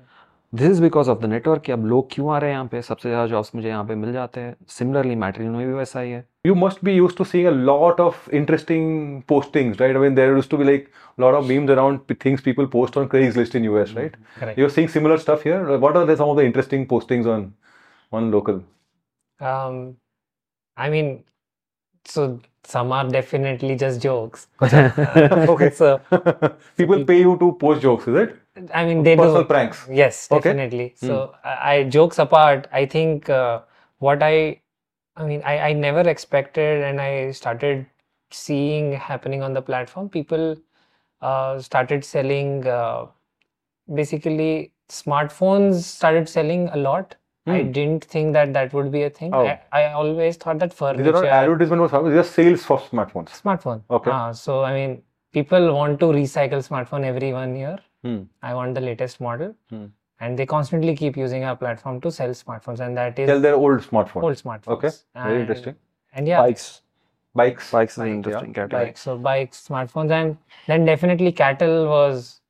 [0.54, 1.64] this is because of the network.
[1.66, 3.96] कि अब low क्यों आ रहे हैं यहाँ पे सबसे ज़्यादा जॉब्स मुझे यहाँ पे
[3.96, 9.80] मिल जाते हैं similarly you must be used to seeing a lot of interesting postings,
[9.80, 9.96] right?
[9.96, 12.98] I mean, there used to be like a lot of memes around things people post
[12.98, 14.00] on Craigslist in US, mm-hmm.
[14.00, 14.16] right?
[14.40, 14.58] Correct.
[14.60, 15.78] You're seeing similar stuff here.
[15.86, 17.54] What are some of the interesting postings on
[18.12, 18.62] on Lokal?
[19.40, 19.98] Um,
[20.78, 21.24] I mean,
[22.06, 24.48] so some are definitely just jokes.
[24.62, 25.70] okay.
[25.82, 26.00] so
[26.78, 28.36] people pay you to post jokes, is it?
[28.74, 29.48] I mean, they Personal do.
[29.48, 29.88] pranks.
[29.92, 30.50] Yes, Okay.
[30.50, 30.94] definitely.
[30.96, 33.62] So I, I jokes apart, I think uh,
[34.00, 34.62] what I,
[35.18, 37.86] I mean, I, I never expected, and I started
[38.32, 40.10] seeing happening on the platform.
[40.10, 40.58] People
[41.22, 42.66] uh, started selling.
[42.68, 43.08] Uh,
[43.94, 47.16] basically, smartphones started selling a lot.
[47.48, 47.72] I Hmm.
[47.72, 49.32] didn't think that that would be a thing.
[49.34, 49.46] Oh.
[49.46, 51.04] I, I always thought that furniture.
[51.04, 53.30] These are not advertisement or something, these are sales for smartphones.
[53.42, 53.84] smartphone.
[53.90, 54.10] Okay.
[54.12, 57.78] Ah, so I mean, people want to recycle smartphone every one year.
[58.04, 58.24] Hmm.
[58.42, 59.86] I want the latest model, Hmm.
[60.20, 63.56] and they constantly keep using our platform to sell smartphones, and that is Tell their
[63.56, 64.24] old smartphone.
[64.24, 64.68] old smartphones.
[64.78, 64.90] Okay.
[65.14, 65.76] Very And- interesting.
[66.14, 66.82] And yeah, Bikes.
[67.36, 67.72] Bikes.
[67.72, 68.18] Bikes is Bike, an yeah.
[68.18, 68.86] interesting category.
[68.86, 69.02] bikes.
[69.02, 72.42] So bikes, smartphones, and then definitely cattle was.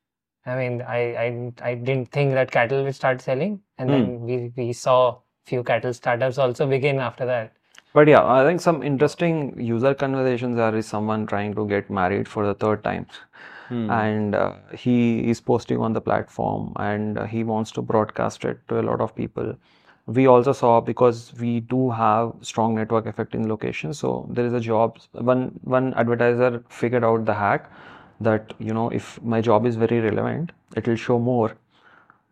[0.45, 3.95] I mean, I I, I didn't think that cattle would start selling, and Hmm.
[3.95, 4.99] then we we saw
[5.45, 7.51] few cattle startups also begin after that.
[7.93, 12.27] But yeah, I think some interesting user conversations are is someone trying to get married
[12.27, 13.07] for the third time.
[13.67, 13.89] Hmm.
[13.89, 18.59] and uh, he is posting on the platform and uh, he wants to broadcast it
[18.67, 19.55] to a lot of people
[20.05, 24.53] we also saw because we do have strong network effect in location so there is
[24.53, 27.71] a job one one advertiser figured out the hack
[28.21, 31.55] that you know if my job is very relevant it will show more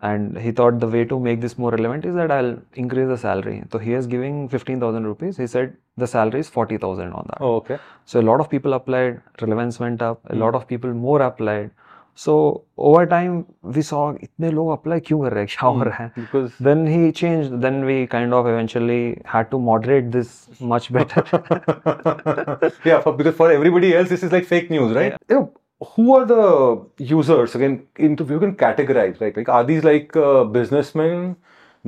[0.03, 3.17] and he thought the way to make this more relevant is that I'll increase the
[3.17, 3.63] salary.
[3.71, 5.37] So he is giving 15,000 rupees.
[5.37, 7.37] He said the salary is 40,000 on that.
[7.41, 7.77] Oh, okay.
[8.05, 11.71] So a lot of people applied, relevance went up, a lot of people more applied.
[12.15, 16.51] So over time we saw itne log apply kyun kar rahe kya ho hmm, because
[16.59, 21.23] then he changed then we kind of eventually had to moderate this much better
[22.85, 25.17] yeah for, because for everybody else this is like fake news right yeah.
[25.27, 25.53] you know,
[25.95, 30.43] who are the users again into you can categorize right like are these like uh,
[30.43, 31.35] businessmen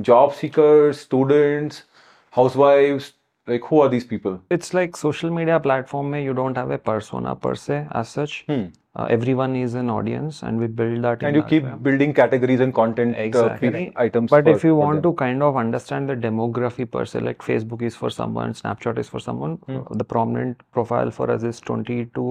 [0.00, 1.84] job seekers students
[2.32, 3.12] housewives
[3.48, 4.40] like, who are these people?
[4.50, 8.64] it's like social media platform you don't have a persona per se as such Hmm.
[8.96, 12.60] uh, everyone is an audience and we build that in And you keep building categories
[12.66, 13.70] and content uh, Exactly.
[13.76, 14.30] feed items.
[14.34, 17.82] But for- if you want to kind of understand the demography per se, like Facebook
[17.90, 19.76] is for someone, Snapchat is for someone, Hmm.
[19.78, 22.26] uh, the prominent profile for us is 20 to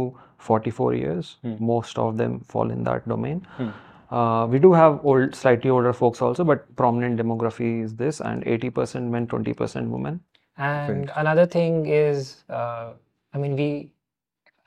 [0.50, 1.34] 44 years.
[1.44, 1.56] Hmm.
[1.74, 3.42] Most of them fall in that domain.
[3.58, 3.70] Hmm.
[4.12, 8.44] Uh, we do have old, slightly older folks also, but prominent demography is this, and
[8.46, 10.20] 80% men, 20% women.
[10.58, 12.94] And another thing is, uh,
[13.34, 13.92] I mean, we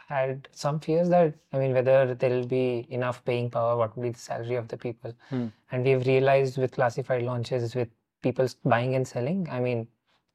[0.09, 4.05] had some fears that, I mean, whether there will be enough paying power, what will
[4.05, 5.12] be the salary of the people.
[5.31, 5.46] Hmm.
[5.70, 7.88] And we've realized with classified launches, with
[8.22, 9.87] people buying and selling, I mean,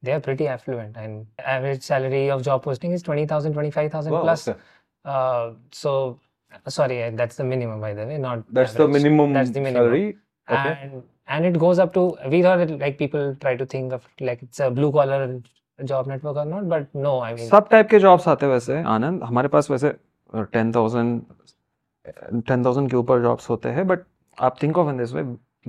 [0.01, 0.97] they are pretty affluent.
[0.97, 4.47] And average salary of job posting is 20,000, 25,000 Wow, plus.
[4.47, 4.59] okay.
[5.05, 6.19] Uh, so,
[6.67, 9.03] sorry, uh, that's the minimum, by the way, not That's the average.
[9.03, 9.85] minimum That's the minimum.
[9.85, 10.17] salary.
[10.49, 10.79] Okay.
[10.81, 14.07] And and it goes up to we thought it, like people try to think of
[14.19, 15.41] like it's a blue collar
[15.79, 19.23] job network or not, but no, I mean type के jobs आते हैं वैसे आनंद
[19.23, 19.89] हमारे पास वैसे
[20.53, 21.21] ten thousand
[22.47, 24.03] ten thousand के ऊपर jobs होते हैं बट
[24.38, 25.23] आप think of in this way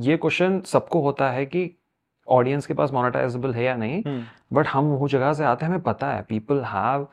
[0.09, 1.71] ये क्वेश्चन सबको होता है कि
[2.29, 4.03] ऑडियंस के पास मोनेटाइजेबल है या नहीं
[4.53, 7.07] बट हम वो जगह से आते हैं हमें पता है people have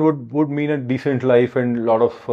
[0.00, 2.30] would would mean a decent life and lot of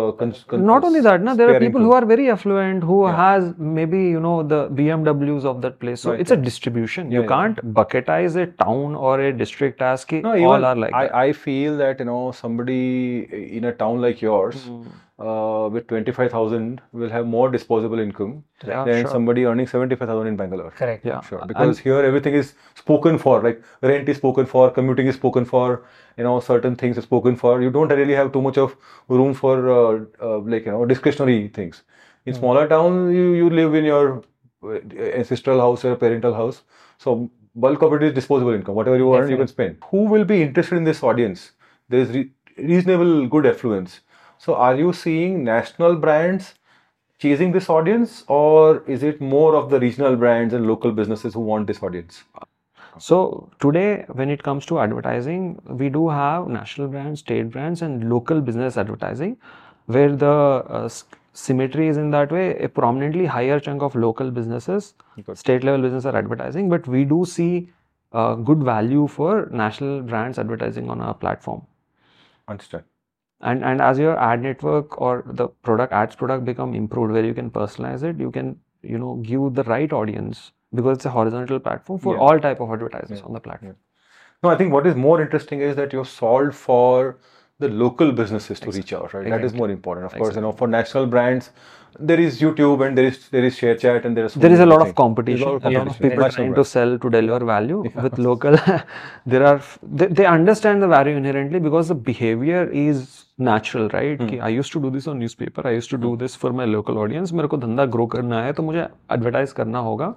[0.53, 3.53] not only that ना there are people who are very affluent who has
[3.85, 8.37] maybe you know the BMWs of that place so it's a distribution you can't bucketise
[8.37, 12.07] a town और a district as की all are like I I feel that you
[12.07, 13.17] know somebody
[13.51, 14.69] in a town like yours
[15.19, 19.11] uh, with 25,000 will have more disposable income Yeah, than sure.
[19.11, 20.71] somebody earning 75,000 in Bangalore.
[20.71, 21.05] correct.
[21.05, 23.41] yeah Sure, And- because here everything is spoken for.
[23.41, 25.83] Like rent is spoken for, commuting is spoken for.
[26.17, 27.61] You know, certain things are spoken for.
[27.61, 28.75] You don't really have too much of
[29.07, 31.83] room for uh, uh, like you know discretionary things.
[32.25, 32.39] In Hmm.
[32.39, 34.05] smaller towns, you you live in your
[34.63, 34.79] uh,
[35.21, 36.63] ancestral house or parental house.
[37.05, 37.17] So
[37.55, 38.75] bulk of it is disposable income.
[38.75, 39.77] Whatever you earn, you can spend.
[39.91, 41.51] Who will be interested in this audience?
[41.89, 44.01] There is re- reasonable good affluence.
[44.39, 46.53] So are you seeing national brands?
[47.19, 51.39] chasing this audience or is it more of the regional brands and local businesses who
[51.39, 52.23] want this audience
[52.99, 58.09] So today, when it comes to advertising, we do have national brands, state brands, and
[58.09, 59.37] local business advertising,
[59.85, 60.31] where the
[60.79, 60.89] uh,
[61.33, 62.57] symmetry is in that way.
[62.57, 64.95] A prominently higher chunk of local businesses,
[65.35, 67.69] state level business are advertising, but we do see
[68.13, 71.65] uh, good value for national brands advertising on our platform.
[72.47, 72.96] understand
[73.41, 77.33] And and as your ad network or the product ads product become improved, where you
[77.33, 81.59] can personalize it, you can you know give the right audience because it's a horizontal
[81.59, 82.19] platform for Yeah.
[82.21, 83.25] all type of advertisers Yeah.
[83.25, 83.75] on the platform.
[84.43, 87.17] no i think what is more interesting is that you've solved for
[87.65, 90.51] the local businesses to reach out right that is more important of course you know
[90.61, 91.49] for national brands
[91.99, 94.65] there is YouTube and there is there is ShareChat and there is there is a
[94.67, 95.47] lot of competition.
[95.63, 96.35] A a lot lot of of people competition.
[96.35, 97.79] trying to sell to deliver value.
[97.95, 98.55] With local,
[99.25, 104.37] there are they, they understand the value inherently because the behavior is natural right की
[104.37, 106.97] I use to do this on newspaper I use to do this for my local
[106.97, 110.07] audience मेरे को धंधा grow करना है तो मुझे advertise करना होगा।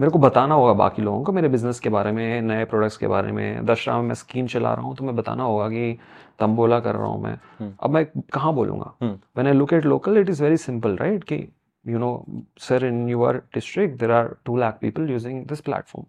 [0.00, 3.06] मेरे को बताना होगा बाकी लोगों को मेरे बिज़नेस के बारे में नए प्रोडक्ट्स के
[3.06, 5.98] बारे में। दशरा में मैं स्कीम चला रहा हूँ तो मैं बताना होगा कि
[6.40, 7.72] तंबोला कर रहा हूँ मैं। Hmm.
[7.82, 8.94] अब मैं कहाँ बोलूँगा?
[9.02, 11.36] When I look at local it is very simple right की
[11.84, 12.24] you know
[12.60, 16.06] sir in your district there are two lakh people using this platform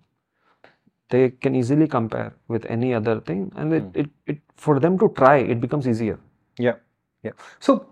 [1.12, 5.43] they can easily compare with any other thing and it it for them to try
[5.43, 6.17] it becomes easier
[6.58, 6.76] Yeah,
[7.24, 7.32] yeah.
[7.60, 7.88] So,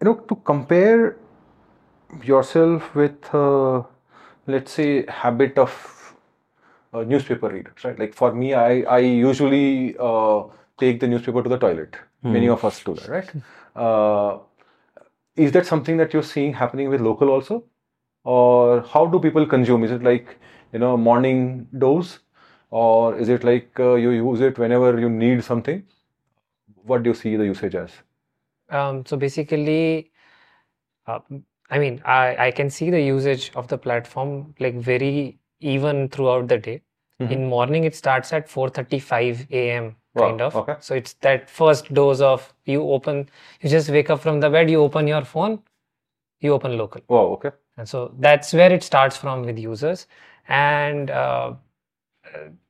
[0.00, 1.16] you know, to compare
[2.22, 3.82] yourself with, uh,
[4.46, 6.14] let's say, habit of
[6.92, 7.98] uh, newspaper readers, right?
[7.98, 10.44] Like for me, I I usually uh,
[10.78, 11.96] take the newspaper to the toilet.
[12.32, 13.30] Many of us do that, right?
[13.76, 14.38] Uh,
[15.36, 17.64] is that something that you're seeing happening with Lokal also,
[18.24, 19.84] or how do people consume?
[19.84, 20.38] Is it like
[20.72, 22.18] you know morning dose,
[22.70, 25.84] or is it like uh, you use it whenever you need something?
[26.86, 27.90] What do you see the usage as?
[28.70, 30.10] Um, so basically,
[31.06, 31.20] uh,
[31.70, 36.48] I mean, I, I can see the usage of the platform like very even throughout
[36.48, 36.82] the day.
[37.18, 39.96] In morning, it starts at 4:35 a.m.
[40.14, 40.54] Wow, kind of.
[40.54, 40.74] okay.
[40.80, 43.28] So it's that first dose of you open,
[43.62, 45.62] you just wake up from the bed, you open your phone,
[46.40, 47.00] you open Lokal.
[47.08, 47.52] Wow, okay.
[47.78, 50.06] And so that's where it starts from with users.
[50.48, 51.54] And uh,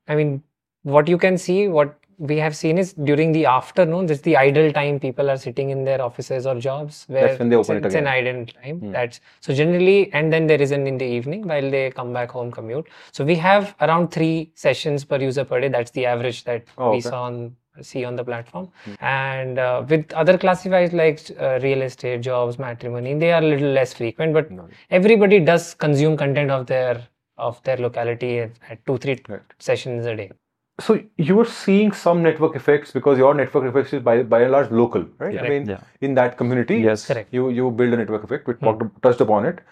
[0.09, 0.43] I mean,
[0.83, 4.73] what you can see, what we have seen is during the afternoon, is the idle
[4.73, 7.87] time people are sitting in their offices or jobs where when they it's, open it
[7.87, 8.81] it's an idle time.
[8.93, 12.31] That's so generally, and then there is an in the evening while they come back
[12.31, 12.87] home commute.
[13.13, 15.69] So we have around three sessions per user per day.
[15.69, 17.09] That's the average that Oh, we okay.
[17.11, 22.23] saw on see on the platform and uh, with other classifieds like uh, real estate
[22.23, 24.49] jobs matrimony they are a little less frequent but
[24.91, 29.43] everybody does consume content of their of their locality at, at two three Right.
[29.59, 30.31] sessions a day
[30.79, 34.53] So you were seeing some network effects because your network effects is by by and
[34.53, 35.39] large local, right?
[35.43, 35.81] I mean, Yeah.
[36.03, 37.07] in that community, Yes.
[37.07, 37.33] Correct.
[37.33, 38.47] you you build a network effect.
[38.47, 39.62] We talked touched upon it.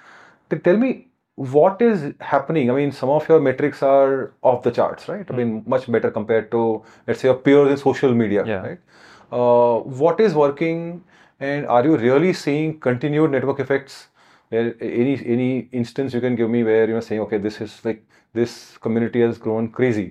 [0.48, 0.92] Then tell me
[1.56, 2.70] what is happening.
[2.70, 5.30] I mean, some of your metrics are off the charts, right?
[5.34, 6.62] I mean, much better compared to
[7.06, 8.66] let's say your peers in social media, Yeah.
[8.68, 8.80] right?
[9.42, 10.82] Uh, what is working,
[11.52, 14.00] and are you really seeing continued network effects?
[14.48, 15.50] Where any any
[15.82, 18.04] instance you can give me where you're saying, okay, this is like
[18.42, 20.06] this community has grown crazy,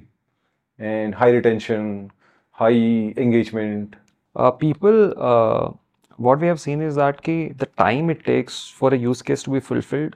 [0.79, 2.11] and high retention,
[2.51, 3.95] high engagement.
[4.35, 5.71] Uh, people, uh,
[6.17, 9.43] what we have seen is that ki, the time it takes for a use case
[9.43, 10.15] to be fulfilled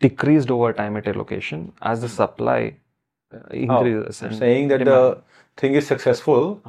[0.00, 2.74] decreased over time at a location as the supply
[3.34, 4.22] uh, increases.
[4.22, 5.22] I'm saying that the
[5.56, 6.60] thing is successful.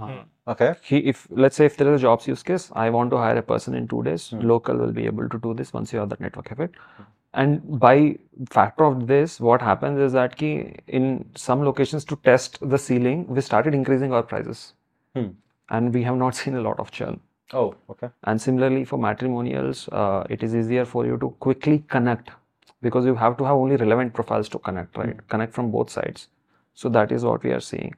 [0.48, 0.74] Okay.
[0.82, 3.38] he if let's say if there is a jobs use case i want to hire
[3.38, 6.10] a person in two days Lokal will be able to do this once you have
[6.10, 6.76] that network effect
[7.34, 8.18] and by
[8.50, 13.26] factor of this what happens is that ki in some locations to test the ceiling
[13.28, 14.74] we started increasing our prices.
[15.16, 15.30] Hmm.
[15.70, 17.20] and we have not seen a lot of churn.
[17.52, 18.10] Oh, okay.
[18.24, 22.32] and similarly for matrimonials uh, it is easier for you to quickly connect
[22.82, 25.28] because you have to have only relevant profiles to connect right?
[25.28, 26.28] Connect from both sides.
[26.74, 27.96] So that is what we are seeing.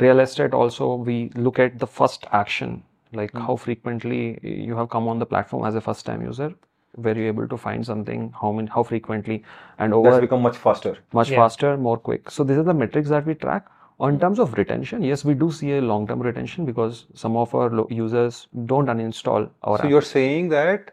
[0.00, 2.82] Real estate also we look at the first action
[3.12, 6.54] like how frequently you have come on the platform as a first time user
[6.94, 9.42] where you're able to find something how many how frequently
[9.78, 10.98] and over That's become much faster.
[11.12, 11.36] much Yeah.
[11.42, 13.66] faster more quick so these are the metrics that we track
[14.08, 17.54] in terms of retention yes we do see a long term retention because some of
[17.54, 19.90] our lo- users don't uninstall our So app.
[19.90, 20.90] you're saying that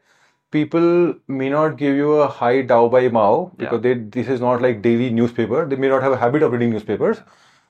[0.52, 4.62] people may not give you a high DAU by MAU because they this is not
[4.62, 5.66] like daily newspaper.
[5.66, 7.22] They may not have a habit of reading newspapers,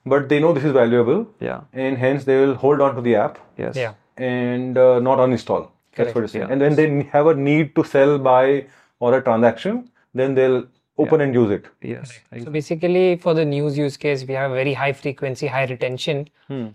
[0.06, 3.15] but they know this is valuable, yeah and hence they will hold on to the
[3.15, 5.68] app yes yeah and uh, not uninstall.
[6.04, 6.48] That's what you're saying.
[6.48, 6.52] yeah.
[6.54, 8.66] And when they have a need to sell, buy,
[9.00, 10.66] or a transaction, then they'll
[10.98, 11.66] open and use it.
[11.90, 12.10] yes
[12.44, 16.18] so basically for the news use case we have very high frequency high retention
[16.50, 16.66] Hmm.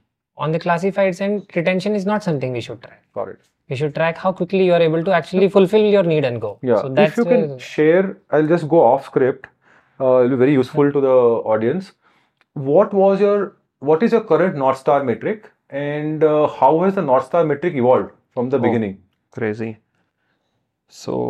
[0.45, 3.41] on the classifieds and retention is not something we should track Got it.
[3.69, 6.53] we should track how quickly you are able to actually fulfill your need and go
[6.63, 6.81] Yeah.
[6.81, 9.47] so that's if you where- can share, I'll just go off script.
[10.01, 11.17] Uh, it'll be very useful to the
[11.55, 11.93] audience.
[12.55, 17.03] What was your, what is your current North Star metric, and uh, how has the
[17.03, 19.03] North Star metric evolved from the beginning?
[19.39, 19.77] crazy
[20.89, 21.21] so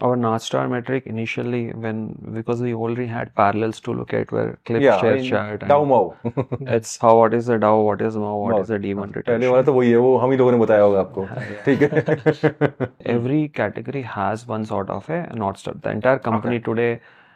[0.00, 4.58] our North Star metric initially when because we already had parallels to look at where
[4.64, 6.16] clip yeah, share I mean, chart DAU MAU.
[6.76, 8.60] it's how what is the DAU, what is MAU, what MAU.
[8.62, 9.40] is the demon retention.
[9.40, 11.26] पहले वाला तो वही है वो हम ही लोगों ने बताया होगा आपको
[11.66, 16.64] ठीक है every category has one sort of a North Star the entire company okay.
[16.70, 16.90] today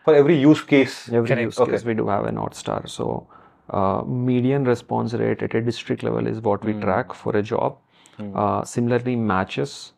[0.04, 1.72] for every use case every use okay.
[1.72, 3.08] case we do have a North Star so
[3.70, 6.82] uh, median response rate at a district level is what we mm.
[6.86, 7.78] track for a job
[8.35, 9.93] uh, similarly matches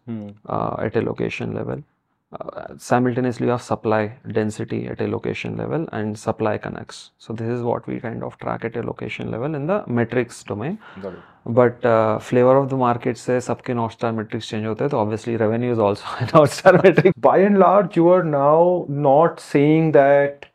[0.47, 1.83] uh, at a location level
[2.31, 7.11] uh, simultaneously you have supply density at a location level and supply connects.
[7.17, 10.43] So this is what we kind of track at a location level in the metrics
[10.43, 10.77] domain.
[11.01, 11.19] Got it.
[11.45, 14.97] But uh, flavor of the market से सबके North Star metrics change होते हैं तो
[14.97, 17.13] obviously revenue is also a North Star metric.
[17.17, 20.45] By and large, you are now not saying that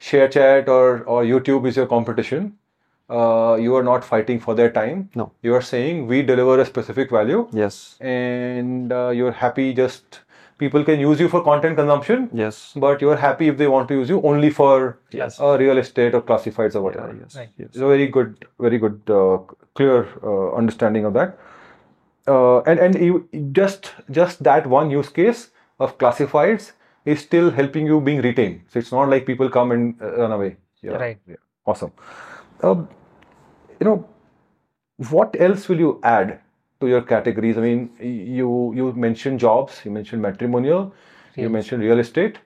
[0.00, 2.52] ShareChat or, or YouTube is your competition.
[3.09, 5.09] Uh, you are not fighting for their time.
[5.15, 5.31] No.
[5.41, 10.19] You are saying we deliver a specific value Yes, and uh, you're happy just
[10.59, 13.95] people can use you for content consumption, yes, but you're happy if they want to
[13.95, 15.39] use you only for Yes.
[15.39, 17.15] uh, real estate or classifieds or yeah, whatever.
[17.21, 17.49] yes, Right.
[17.57, 17.69] yes.
[17.69, 19.37] It's a very good, very good, uh,
[19.73, 21.37] clear uh, understanding of that.
[22.27, 25.49] Uh, and and you, just just that one use case
[25.79, 26.73] of classifieds
[27.05, 28.61] is still helping you being retained.
[28.67, 30.57] So it's not like people come and uh, run away.
[30.83, 30.91] Yeah.
[31.07, 31.17] Right.
[31.27, 31.37] Yeah.
[31.65, 31.91] Awesome.
[32.61, 32.87] Um,
[33.79, 34.07] you know,
[35.09, 36.39] what else will you add
[36.81, 37.57] to your categories?
[37.57, 40.93] I mean, you you mentioned jobs, you mentioned matrimonial,
[41.35, 42.39] you mentioned real estate,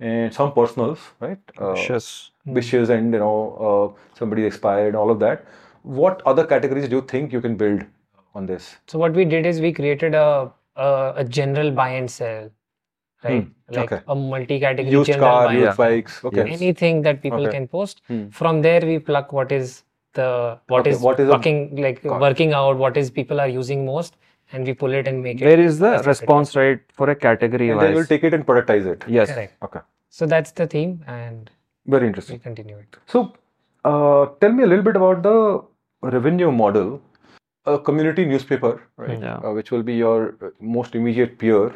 [0.00, 1.38] and some personals, right?
[1.58, 2.30] Uh, Wishes.
[2.56, 5.44] wishes and you know uh, somebody expired all of that
[5.82, 7.82] what other categories do you think you can build
[8.34, 12.10] on this So what we did is we created a a, a general buy and
[12.10, 12.50] sell,
[13.24, 13.46] right?
[13.68, 14.00] Like okay.
[14.06, 15.86] a multi-category used general car buy used and sell.
[15.90, 17.50] bikes okay Anything that people Okay.
[17.56, 18.02] can post.
[18.08, 18.28] Hmm.
[18.40, 19.82] From there we pluck what is
[20.14, 23.40] the what Okay, is what is a- working like Got working out, what is people
[23.40, 24.16] are using most,
[24.52, 25.44] and we pull it and make it.
[25.44, 28.86] Where is the response rate for a category and then you'll take it and productize
[28.86, 29.30] it Yes.
[29.32, 29.54] Correct.
[29.62, 29.80] okay
[30.10, 31.50] So that's the theme, and
[31.86, 32.34] very interesting.
[32.34, 32.96] we interesting continue it.
[33.06, 33.32] so
[33.84, 35.36] uh, tell me a little bit about the
[36.16, 37.00] revenue model
[37.66, 39.36] a community newspaper right Yeah.
[39.44, 41.72] uh, which will be your uh, most immediate peer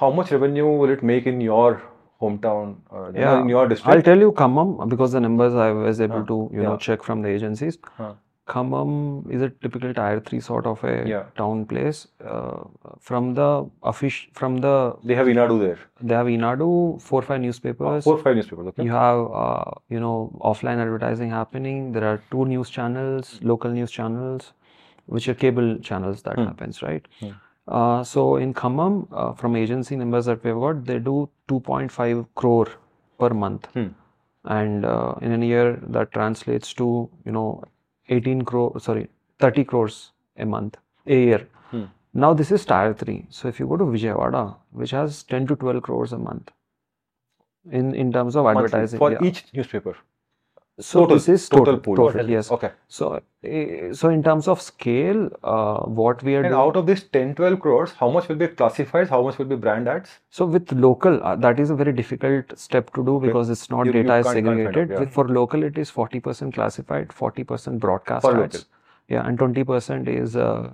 [0.00, 1.82] how much revenue will it make in your
[2.20, 3.40] hometown uh, you know, Yeah.
[3.42, 6.26] in your district I'll tell you Khammam because the numbers I was able Huh.
[6.32, 7.78] to you know check from the agencies.
[8.00, 8.12] Huh.
[8.52, 11.24] Khammam is a typical tier three sort of a Yeah.
[11.40, 11.98] town place.
[12.32, 12.62] Uh,
[13.08, 13.48] from the
[13.92, 14.72] official, from the
[15.10, 15.78] they have Eenadu there
[16.10, 16.70] they have Eenadu,
[17.10, 18.04] four five newspapers.
[18.08, 20.14] four five newspapers okay You have uh, you know
[20.52, 21.92] offline advertising happening.
[21.98, 24.52] There are two news channels, local news channels,
[25.06, 26.48] which are cable channels that Hmm.
[26.50, 27.06] happens right.
[27.20, 27.36] Hmm.
[27.70, 32.68] Uh, so in Khammam, uh, from agency numbers that we've got, they do 2.5 crore
[33.18, 33.88] per month, Hmm.
[34.44, 37.62] and uh, in a year that translates to you know
[38.08, 39.08] 18 crore, sorry,
[39.38, 41.46] 30 crores a month a year.
[41.70, 41.84] Hmm.
[42.12, 43.26] Now this is tier three.
[43.28, 46.50] So if you go to Vijayawada, which has 10 to 12 crores a month
[47.70, 49.22] in in terms of advertising for yeah.
[49.30, 49.94] each newspaper
[50.80, 51.96] So total- this is total total, pool.
[51.96, 52.30] total, Total.
[52.30, 52.50] yes.
[52.56, 56.60] okay So, eh, so in terms of scale, uh, what we are and doing.
[56.60, 59.58] out of this 10 12 crores how much will be classifieds how much will be
[59.66, 63.50] brand ads So with Lokal, uh, that is a very difficult step to do because
[63.56, 64.96] it's not You- you data is find out, segregated.
[64.98, 65.12] yeah.
[65.18, 68.66] For Lokal, it is 40% classified, 40% broadcast For ads.
[69.08, 70.70] Yeah, and 20% is uh,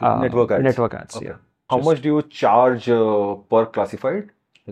[0.00, 0.64] uh, Network ads.
[0.70, 1.26] Network ads, Okay.
[1.26, 1.38] yeah.
[1.70, 4.28] how Just- much do you charge uh, per classified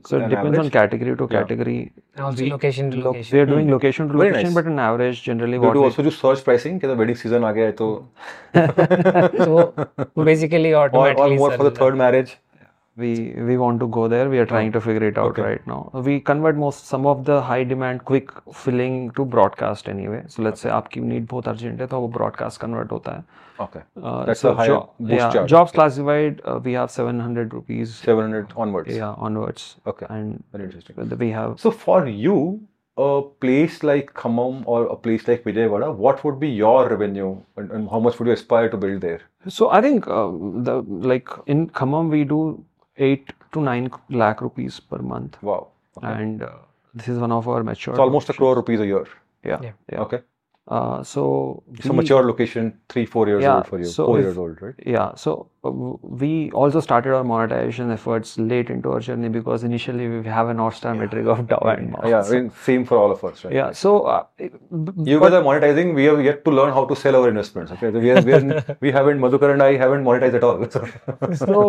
[0.07, 0.73] So it an depends on average?
[0.73, 1.39] category to Yeah.
[1.39, 1.91] category.
[2.15, 3.37] And also We- location to Look, location.
[3.37, 4.19] we are doing location to Hmm.
[4.21, 4.63] Very location, nice.
[4.63, 7.17] but on average, generally do you what do we also do surge pricing कि wedding
[7.23, 7.89] season आ गया है तो
[9.47, 9.57] so
[10.15, 12.31] we basically or, or automatically more for the sell third marriage
[12.97, 13.09] we
[13.49, 15.43] we want to go there we are trying to figure it out Okay.
[15.43, 18.31] right now we convert most some of the high demand quick
[18.63, 22.61] filling to broadcast anyway so let's say आपकी need बहुत urgent है तो वो broadcast
[22.63, 23.23] convert होता है
[23.65, 25.49] okay uh, That's so a higher jo- boost yeah, charge.
[25.53, 31.15] jobs classified uh, we have 700 rupees 700 onwards yeah onwards okay and very interesting
[31.23, 32.37] we have so for you
[32.97, 37.71] a place like Khammam or a place like Vijayawada what would be your revenue and,
[37.71, 39.21] and how much would you aspire to build there
[39.59, 40.27] so I think uh,
[40.69, 40.75] the
[41.13, 42.41] like in Khammam we do
[42.98, 45.66] 8 to 9 lakh rupees per month wow
[45.98, 46.12] okay.
[46.12, 46.50] and uh,
[46.94, 49.04] this is one of our mature it's almost a crore rupees a year
[49.44, 49.72] yeah Yeah.
[49.92, 50.22] yeah, okay
[50.76, 51.20] Uh, so
[51.72, 54.24] it's a we- mature location three four years Yeah, old for you so four if-
[54.24, 55.34] years old right Yeah, so
[55.68, 55.70] uh,
[56.22, 56.30] we
[56.62, 60.78] also started our monetization efforts late into our journey because initially we have a North
[60.80, 62.10] Star metric of DAU and MAU.
[62.14, 65.36] yeah I mean, same for all of us right Yeah, so uh, b- You guys
[65.40, 65.94] are monetizing.
[66.00, 67.76] We have yet to learn how to sell our investments.
[67.78, 68.42] Okay, we, are, we, are,
[68.88, 69.22] we haven't.
[69.26, 71.34] Madhukar and I haven't monetized at all.
[71.44, 71.62] so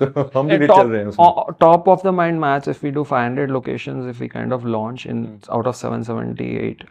[0.01, 1.25] हम भी uh, नहीं top, चल रहे हैं उसमें.
[1.25, 4.65] uh, top of the mind match if we do 500 locations if we kind of
[4.77, 5.57] launch in Hmm.
[5.57, 6.85] out of 778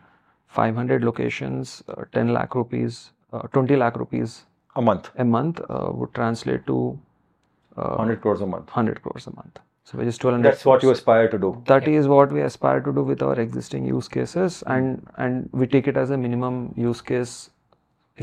[0.60, 3.00] 500 locations uh, 10 lakh rupees
[3.32, 4.44] uh, 20 lakh rupees
[4.76, 6.76] a month, a month uh, would translate to
[7.76, 8.66] uh, 100 crores a month.
[8.76, 9.58] 100 crores a month
[9.90, 10.98] so which is 1200 That's what you crores.
[10.98, 11.48] aspire to do.
[11.66, 15.66] That is what we aspire to do with our existing use cases and and we
[15.74, 17.32] take it as a minimum use case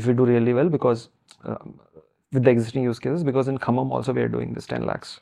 [0.02, 1.02] if we do really well because
[1.44, 1.74] um,
[2.33, 5.19] with the existing use cases because in Khammam also we are doing this 10 lakhs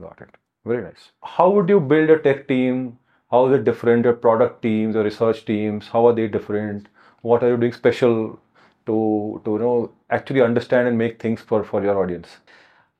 [0.00, 0.30] Got it.
[0.64, 1.12] Very nice.
[1.22, 2.98] How would you build a tech team?
[3.30, 4.04] How is it different?
[4.04, 6.88] Your product teams, your research teams, how are they different?
[7.22, 8.40] What are you doing special
[8.86, 12.38] to to you know actually understand and make things for for your audience?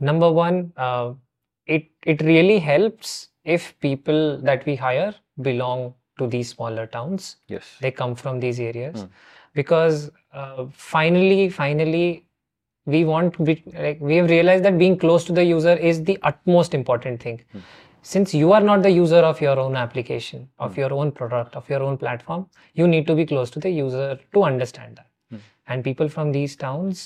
[0.01, 1.13] number one uh,
[1.67, 5.15] it it really helps if people that we hire
[5.49, 7.77] belong to these smaller towns Yes.
[7.81, 9.07] they come from these areas Hmm.
[9.55, 12.25] because uh, finally finally
[12.95, 16.19] we want we, like we have realized that being close to the user is the
[16.33, 17.65] utmost important thing Hmm.
[18.11, 20.81] since you are not the user of your own application of Hmm.
[20.83, 22.47] your own product of your own platform
[22.83, 25.43] you need to be close to the user to understand that Hmm.
[25.69, 27.03] and people from these towns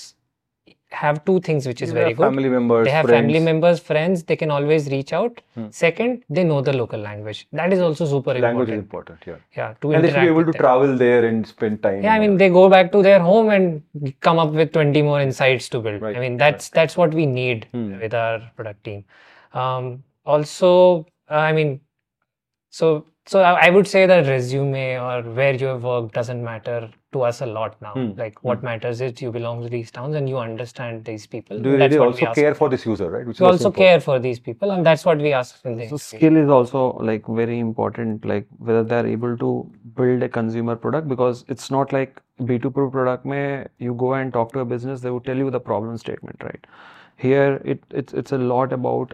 [1.01, 2.85] have two things which is They very good Family members.
[2.87, 3.21] they have friends.
[3.21, 5.67] family members friends they can always reach out Hmm.
[5.79, 9.27] second they know the local language that is also super Language is important important.
[9.31, 9.61] Yeah.
[9.61, 10.61] yeah to And they should be able to them.
[10.65, 12.01] travel there and spend time.
[12.07, 15.19] yeah i mean they go back to their home and come up with 20 more
[15.27, 17.89] insights to build Right, i mean that's that's what we need Hmm.
[18.05, 19.03] with our product team
[19.63, 19.89] um,
[20.35, 20.71] also
[21.31, 21.79] uh, i mean
[22.69, 26.89] so so I, I would say that resume or where you have worked doesn't matter
[27.15, 27.93] to us a lot now.
[27.93, 31.61] Hmm, like what matters is you belong to these towns and you understand these people.
[31.67, 32.69] Do you that's really what also ask care for.
[32.75, 33.25] this user, right?
[33.31, 35.87] Which we is also care for these people and that's what we ask in the
[35.93, 39.51] So skill is also like very important, like whether they're able to
[40.01, 44.51] build a consumer product because it's not like B2B product may you go and talk
[44.53, 46.67] to a business, they will tell you the problem statement, right?
[47.27, 49.13] Here it it's it's a lot about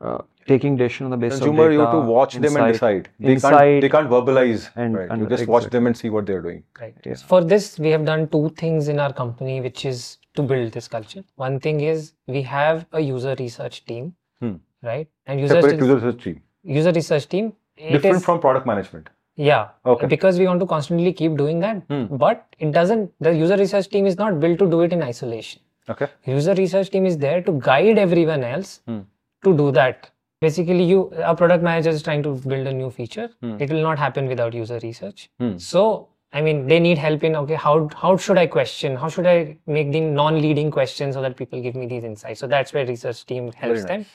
[0.00, 0.18] uh,
[0.48, 1.50] taking decision on the basis of data.
[1.56, 3.08] Consumer, you have to data, watch them and decide.
[3.20, 3.80] They can't.
[3.86, 4.68] They can't verbalize.
[4.76, 5.10] and- right.
[5.10, 6.62] and you just watch them and see what they're doing.
[6.80, 6.94] Right.
[7.10, 7.14] Yeah.
[7.34, 10.06] For this, we have done two things in our company, which is
[10.40, 11.22] to build this culture.
[11.36, 14.56] One thing is we have a user research team, Hmm.
[14.90, 15.08] right?
[15.26, 16.42] And user Separate user research team.
[16.80, 17.52] user research team.
[17.94, 19.08] Different is- from product management.
[19.36, 19.68] yeah.
[19.94, 20.06] Okay.
[20.12, 22.04] Because we want to constantly keep doing that, Hmm.
[22.22, 23.10] but it doesn't.
[23.26, 25.60] The user research team is not built to do it in isolation.
[25.92, 26.06] Okay.
[26.30, 28.98] User research team is there to guide everyone else Hmm.
[29.46, 30.08] to do that.
[30.40, 33.28] Basically, you a product manager is trying to build a new feature.
[33.40, 33.56] Hmm.
[33.60, 35.30] It will not happen without user research.
[35.40, 35.56] Hmm.
[35.58, 38.96] So, I mean, they need help in okay, how how should I question?
[38.96, 42.38] How should I make the non-leading questions so that people give me these insights?
[42.38, 44.06] So that's where research team helps Very them.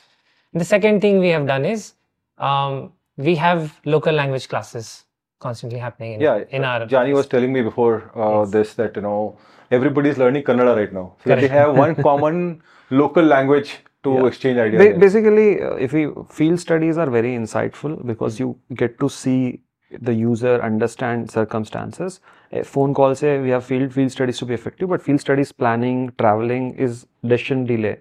[0.53, 1.93] The second thing we have done is
[2.37, 5.05] um, we have local language classes
[5.39, 6.43] constantly happening in, Yeah.
[6.49, 8.51] in our Jani was telling me before uh, Yes.
[8.51, 9.37] this that you know
[9.71, 11.15] everybody is learning Kannada right now.
[11.25, 14.25] So they have one common local language to Yeah.
[14.27, 14.83] exchange ideas.
[14.93, 16.07] Ba- basically, uh, if we
[16.39, 19.61] field studies are very insightful because you get to see
[20.09, 22.19] the user understand circumstances.
[22.51, 25.51] A phone call say we have field field studies to be effective, but field studies
[25.51, 27.97] planning, traveling is decision delay.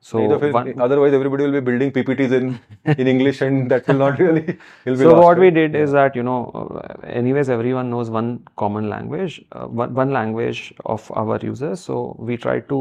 [0.00, 0.20] So
[0.56, 2.58] one- otherwise, everybody will be building PPTs in
[3.02, 4.58] in English, and that will not really.
[5.02, 9.40] So what we did is that you know uh, anyways everyone knows one common language
[9.52, 12.80] uh, one, one language of our users so we try to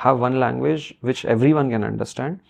[0.00, 2.40] have one language which everyone can understand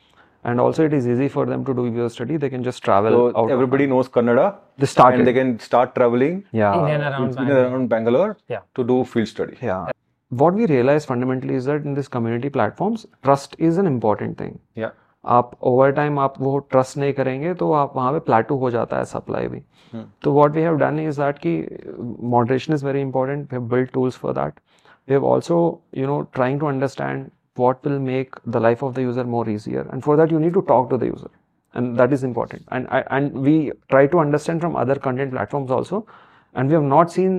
[0.44, 3.12] and also it is easy for them to do user study they can just travel
[3.18, 4.46] So out of- everybody knows Kannada,
[4.78, 7.68] they started and they can start traveling yeah in and around in and Bangalore.
[7.70, 8.62] around Bangalore Yeah.
[8.80, 9.56] to do field study.
[9.70, 9.86] yeah
[10.32, 14.54] what we realize fundamentally is that in this community platforms trust is an important thing
[14.84, 14.94] Yeah.
[15.24, 18.96] आप over time आप वो trust नहीं करेंगे तो आप वहाँ पे प्लेटू हो जाता
[18.98, 19.60] है सप्लाई भी
[19.94, 20.04] Hmm.
[20.22, 21.52] तो what we have done is that कि
[22.34, 24.52] moderation is very important we have build tools for that
[25.08, 25.58] we have also
[25.98, 27.26] you know trying to understand
[27.61, 30.53] what will make the life of the user more easier and for that you need
[30.59, 31.31] to talk to the user
[31.75, 33.55] and that is important and I, and we
[33.93, 36.05] try to understand from other content platforms also
[36.55, 37.37] and we have not seen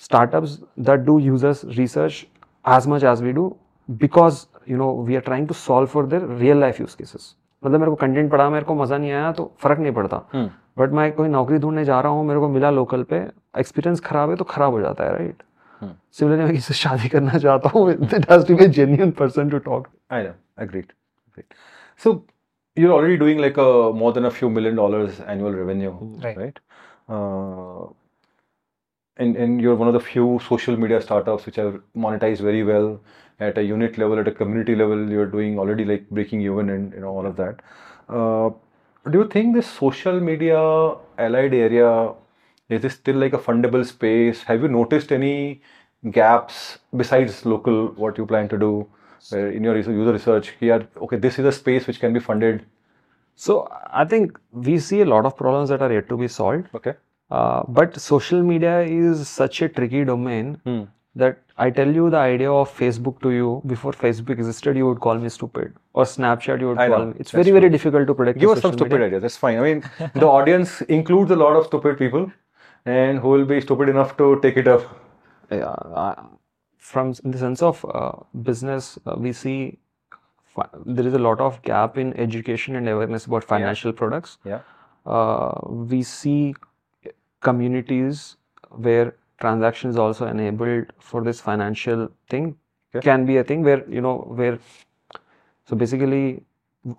[0.00, 0.58] startups
[0.88, 2.26] that do users research
[2.64, 3.56] as much as we do
[3.88, 7.80] because you know we are trying to solve for their real life use cases मतलब
[7.80, 10.48] मेरे को content पढ़ा मेरे को मज़ा नहीं आया तो फ़र्क नहीं पड़ता Hmm.
[10.78, 13.18] बट मैं कोई नौकरी ढूँढने जा रहा हूँ मेरे को मिला लोकल पे
[13.58, 15.53] एक्सपीरियंस खराब है तो खराब हो जाता है राइट Hmm.
[15.83, 19.57] सिमिलरली मैं किसी से शादी करना चाहता हूँ it has to B genuine person to
[19.69, 20.33] talk I know.
[20.65, 20.91] Agreed.
[21.31, 21.53] Agreed.
[22.03, 22.11] So
[22.81, 23.67] you're already doing like a
[24.01, 25.91] more than a few million dollars annual revenue,
[26.25, 26.37] Right.
[26.43, 26.59] right?
[27.17, 27.83] Uh,
[29.17, 31.71] and and you're one of the few social media startups which are
[32.05, 32.89] monetized very well
[33.47, 35.03] at a unit level, at a community level.
[35.17, 37.61] You're doing already like breaking even and you know all of that.
[38.21, 38.49] Uh,
[39.11, 40.61] do you think this social media
[41.27, 41.91] allied area
[42.68, 44.42] is this still like a fundable space?
[44.44, 45.62] Have you noticed any
[46.10, 48.86] gaps besides Lokal what you plan to do
[49.32, 50.52] uh, in your user research?
[50.60, 52.64] Here, okay, this is a space which can be funded.
[53.36, 56.68] So I think we see a lot of problems that are yet to be solved.
[56.74, 56.94] Okay.
[57.30, 60.82] Uh, but social media is such a tricky domain Hmm.
[61.16, 65.00] that I tell you the idea of Facebook to you before Facebook existed, you would
[65.00, 67.14] call me stupid, or Snapchat, you would I call know, me.
[67.18, 68.38] It's that's very very difficult to predict.
[68.40, 69.06] Give us some stupid media.
[69.06, 69.22] ideas.
[69.22, 69.58] That's fine.
[69.58, 69.82] I mean,
[70.14, 72.30] the audience includes a lot of stupid people,
[72.85, 74.83] and who will be stupid enough to take it up.
[75.51, 75.65] Yeah,
[76.03, 76.15] uh,
[76.77, 78.11] from s- in the sense of uh,
[78.49, 79.55] business, uh, we see
[80.55, 84.37] fi- there is a lot of gap in education and awareness about financial products.
[84.45, 84.59] Yeah.
[85.05, 85.53] Uh,
[85.93, 86.53] we see
[87.41, 88.37] communities
[88.71, 92.55] where transaction is also enabled for this financial thing
[92.95, 93.01] Okay.
[93.05, 94.59] can be a thing where you know where
[95.69, 96.21] so basically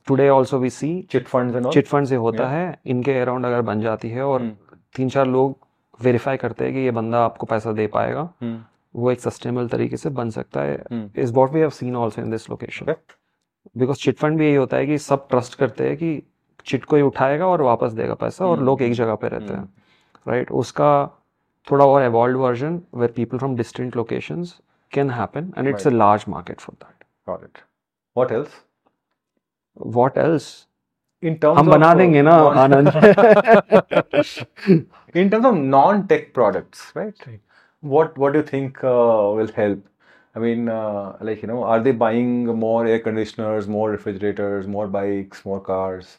[0.07, 2.51] today also we C chit funds and all chit fund से होता Yeah.
[2.53, 5.57] है इनके around अगर बन जाती है और हम्म। तीन चार लोग
[6.00, 8.60] वेरीफाई करते हैं कि ये बंदा आपको पैसा दे पाएगा हम्म,
[8.96, 12.22] वो एक सस्टेनेबल तरीके से बन सकता है हम्म। Is what we have seen also
[12.22, 12.96] in this location
[13.78, 16.22] because chit fund भी यही होता है कि सब ट्रस्ट करते हैं कि
[16.66, 19.54] चिट को ही उठाएगा और वापस देगा पैसा और हम्म। लोग एक जगह पे रहते
[19.54, 20.92] हैं हम्म। राइट उसका
[21.68, 24.60] थोड़ा और evolved version where people from distant locations
[24.94, 26.96] can happen and it's a large market for that
[27.28, 27.62] Got it.
[28.16, 28.54] What else?
[29.78, 30.46] What else
[31.25, 32.89] In terms हम of, बना uh, देंगे ना non- Anand
[35.15, 37.27] in terms of non-tech products, right?
[37.27, 37.41] Right.
[37.81, 39.87] What what do you think uh, will help?
[40.35, 44.87] I mean, uh, like you know, are they buying more air conditioners, more refrigerators, more
[44.89, 46.19] bikes, more cars?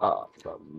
[0.00, 0.24] Uh,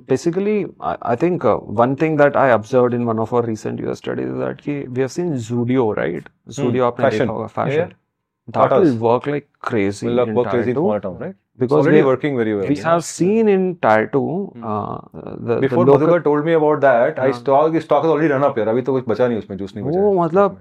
[0.07, 3.79] basically, I, I think uh, one thing that I observed in one of our recent
[3.79, 6.27] US studies is that ki we have seen Zudio, right?
[6.49, 7.27] Zudio आपने fashion.
[7.27, 7.93] देखा होगा Yeah, fashion.
[8.48, 11.34] That will work like crazy Will work Tier crazy in 2 small town, right?
[11.34, 12.68] It's because already we, working very well.
[12.68, 12.84] we know.
[12.84, 14.64] have seen in Tier 2 Hmm.
[14.64, 14.98] uh,
[15.48, 17.38] the, Before the local, told me about that, I हाँ.
[17.40, 19.86] stock stock has already run up यार अभी तो कुछ बचा नहीं उसमें juice नहीं
[19.86, 20.60] बचा वो है। मतलब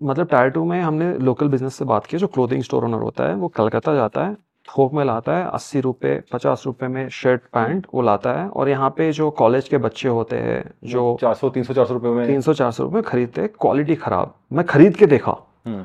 [0.00, 3.34] मतलब टायर में हमने लोकल बिज़नेस से बात की जो क्लोथिंग स्टोर ओनर होता है
[3.44, 4.34] वो कलकत्ता जाता है
[4.68, 8.68] थोक में लाता है अस्सी रुपये पचास रुपये में शर्ट पैंट वो लाता है और
[8.68, 12.40] यहाँ पे जो कॉलेज के बच्चे होते हैं जो 400 300 400 रुपए में तीन
[12.40, 15.84] सौ चार सौ रुपये खरीदते क्वालिटी खराब मैं खरीद के देखा हम्म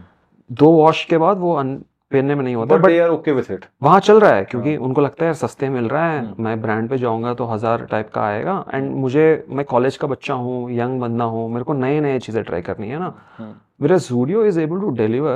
[0.50, 1.76] दो वॉश के बाद वो अन,
[2.12, 5.02] पहनने में नहीं होता but are okay with it वहाँ चल रहा है क्योंकि उनको
[5.02, 8.10] लगता है यार सस्ते मिल रहा है हम्म। मैं ब्रांड पे जाऊँगा तो हज़ार टाइप
[8.14, 12.00] का आएगा एंड मुझे मैं कॉलेज का बच्चा हूँ यंग बंदा हूँ मेरे को नए
[12.02, 13.14] नए चीज़ें ट्राई करनी है ना
[13.80, 15.34] whereas Zudio is able to deliver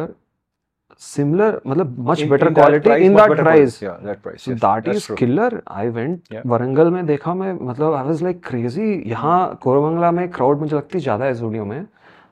[1.02, 3.98] similar मतलब much In- better in that quality price, in much that better price Yeah,
[4.02, 4.48] that price.
[4.48, 5.18] yes, that is true.
[5.18, 6.46] killer I went Yeah.
[6.48, 11.00] Warangal में देखा मैं मतलब I was like crazy यहाँ कोरमंगला में crowd मुझे लगती
[11.02, 11.86] ज़्यादा है Zudio में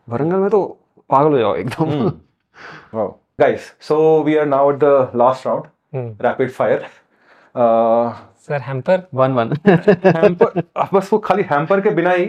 [0.08, 0.64] वरंगल में तो
[1.10, 2.12] पागल हो जाओ एकदम Hmm.
[2.95, 3.17] Wow.
[3.41, 5.67] Guys, so we are now at the last round,
[5.97, 6.11] Hmm.
[6.27, 6.83] rapid fire.
[7.55, 8.15] Uh,
[8.47, 8.97] Sir, hamper.
[9.15, 9.53] One one
[10.17, 12.27] hamper, uh, बस वो खाली hamper के बिना ही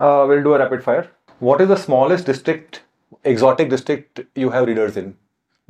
[0.00, 1.04] uh, we'll do a rapid fire.
[1.48, 2.80] What is the smallest district,
[3.32, 5.14] exotic district you have readers in?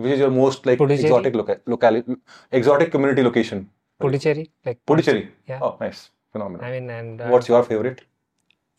[0.05, 1.05] Which is your most like Puducherry.
[1.11, 2.17] exotic loca- locality,
[2.61, 3.69] exotic community location?
[4.01, 4.47] Puducherry.
[4.69, 5.29] Like Puducherry.
[5.53, 5.61] Yeah.
[5.63, 6.65] Oh, nice, phenomenal.
[6.65, 8.03] I mean, and uh, What's your favorite?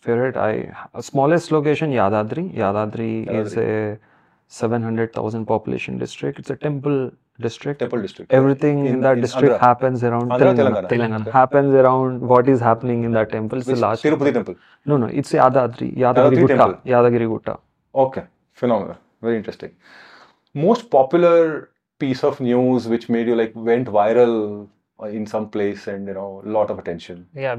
[0.07, 0.51] favorite I
[1.01, 3.11] smallest location Yadadri Yadadri
[3.43, 3.97] is a
[4.60, 7.10] 700,000 population district it's a temple
[7.44, 8.32] district Temple district.
[8.38, 9.60] everything in, In- that in district Andhra.
[9.66, 10.88] happens around Andhra, Telangana, Telangana.
[10.92, 11.20] Telangana.
[11.22, 11.30] Okay.
[11.36, 13.58] happens around what is happening in that temple.
[13.62, 14.56] It's Which, a large Tirupati temple.
[14.84, 16.80] no, no, it's Yadadri, Yadagiri Yadadri Gutta, temple.
[16.92, 17.54] Yadagiri Gutta.
[17.94, 18.98] Okay, phenomenal.
[19.22, 19.72] Very interesting.
[20.66, 24.68] Most popular piece of news which made you like went viral
[25.02, 27.26] uh, in some place and you know a lot of attention.
[27.34, 27.56] yeah,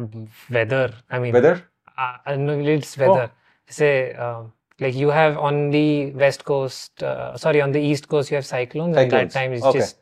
[0.59, 0.93] weather.
[1.09, 1.55] I mean, Weather?
[1.97, 3.07] Uh, uh, no, it's Oh.
[3.07, 3.31] weather.
[3.67, 4.51] Say, um,
[4.81, 8.45] like you have on the west coast, uh, sorry, on the east coast, you have
[8.45, 9.13] cyclones, cyclones.
[9.13, 9.79] and that time is okay.
[9.79, 9.97] just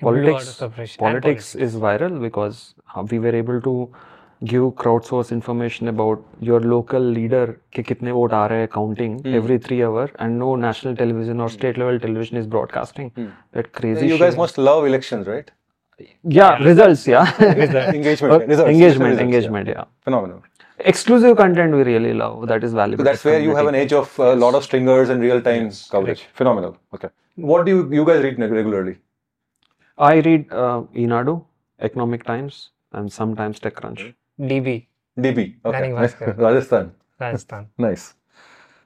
[0.00, 0.56] politics.
[0.58, 3.92] Politics, politics is viral because uh, we were able to
[4.44, 9.34] give crowdsource information about your local leader ke kitne vote aa counting mm.
[9.40, 11.56] every 3 hour and no national television or hmm.
[11.58, 13.26] state level television is broadcasting mm.
[13.58, 15.50] that crazy you guys must love elections right
[16.00, 16.64] yeah, yeah.
[16.68, 17.34] results yeah
[17.98, 18.70] engagement, results.
[18.76, 19.80] engagement engagement yeah.
[19.80, 20.40] yeah phenomenal
[20.84, 23.82] exclusive content we really love that is So valuable that's where you have an community.
[23.84, 26.26] edge of a lot of stringers and real time Yes, coverage.
[26.34, 26.76] Phenomenal.
[26.94, 27.08] Okay.
[27.36, 28.96] What do you you guys read regularly?
[29.98, 31.44] I read uh, Eenadu,
[31.80, 34.14] Economic Times, and sometimes TechCrunch.
[34.40, 34.86] DB,
[35.18, 35.56] DB.
[35.64, 35.78] Okay.
[35.80, 35.96] Dainik
[36.46, 36.92] Rajasthan.
[37.20, 37.68] Rajasthan.
[37.78, 38.14] Nice.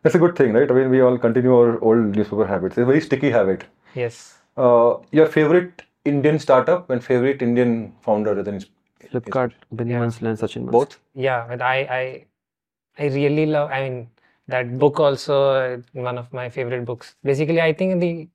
[0.02, 0.70] That's a good thing, right?
[0.70, 2.76] I mean, we all continue our old newspaper habits.
[2.76, 3.64] It's a very sticky habit.
[3.94, 4.38] Yes.
[4.56, 8.66] Uh, your favorite Indian startup and favorite Indian founder then is
[9.14, 10.00] Flipkart, Binny Yeah.
[10.00, 10.72] Bansal and Sachin Bansal.
[10.72, 10.98] both?
[11.14, 12.26] Yeah, but I, I,
[12.98, 13.70] I really love.
[13.70, 14.08] I mean,
[14.48, 17.14] that book also uh, one of my favorite books.
[17.24, 18.28] Basically, I think the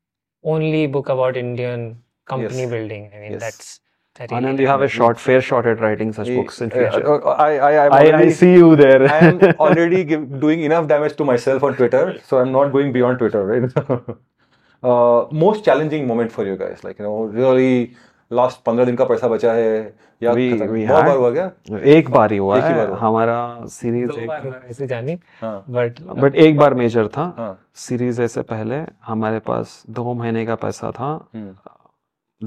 [0.43, 2.69] only book about Indian company Yes.
[2.71, 3.11] building.
[3.13, 3.41] I mean, Yes.
[3.41, 3.79] that's.
[4.19, 6.75] I really Anand, you have a short, fair shot at writing such books in Uh,
[6.77, 7.07] future.
[7.25, 9.09] uh, I, I, I'm I, I see you there.
[9.09, 12.91] I am already give, doing enough damage to myself on Twitter, so I'm not going
[12.91, 13.71] beyond Twitter, right?
[14.83, 17.95] uh, most challenging moment for you guys, like you know, really
[18.33, 20.75] last 15 दिन का पैसा बचा है या We- खत्म?
[20.75, 21.51] we बहुत बार हुआ क्या?
[21.79, 25.19] एक बार ही हुआ एक ही है। बार हुआ। हमारा सीरीज़ दो बार ऐसे जाने।
[25.41, 30.45] हाँ। बट बट एक बार मेजर था। हाँ। सीरीज़ ऐसे पहले हमारे पास दो महीने
[30.45, 31.55] का पैसा था। हम्म,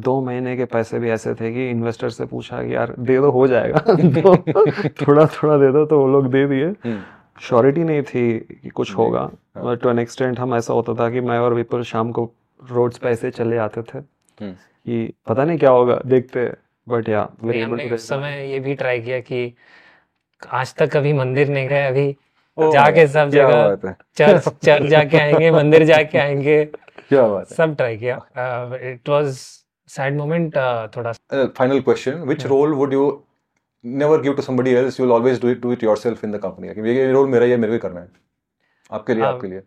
[0.00, 3.30] दो महीने के पैसे भी ऐसे थे कि इन्वेस्टर से पूछा कि यार दे दो
[3.30, 4.36] हो जाएगा। तो
[4.88, 6.98] थोड़ा थोड़ा दे दो तो वो लोग दे दिए। हम्म,
[7.40, 11.20] श्योरिटी नहीं थी कि कुछ होगा। बट टू एन एक्सटेंट हम ऐसा होता था कि
[11.20, 12.32] मैं और विपुल शाम को
[12.70, 14.54] रोड्स पे ऐसे चले आते थे। हम्म।
[14.86, 16.50] कि पता नहीं क्या होगा देखते
[16.88, 19.54] बट या वेरी उस समय ये भी ट्राई किया कि
[20.50, 22.16] आज तक कभी मंदिर नहीं गए अभी
[22.58, 26.64] जाके सब जगह चर्च चर्च जाके आएँगे मंदिर जाके आएँगे
[27.08, 28.16] क्या बात है। सब ट्राई किया।
[28.82, 29.34] इट वाज
[29.88, 30.56] सैड मोमेंट
[30.96, 31.12] थोड़ा
[31.44, 33.24] final question which role would you
[33.84, 36.36] never give to somebody else you will always do it do it yourself in the
[36.36, 38.08] company कि ये रोल मेरा ही है मेरे को करना है।
[38.92, 39.62] आपके लिए uh, आपके लिए।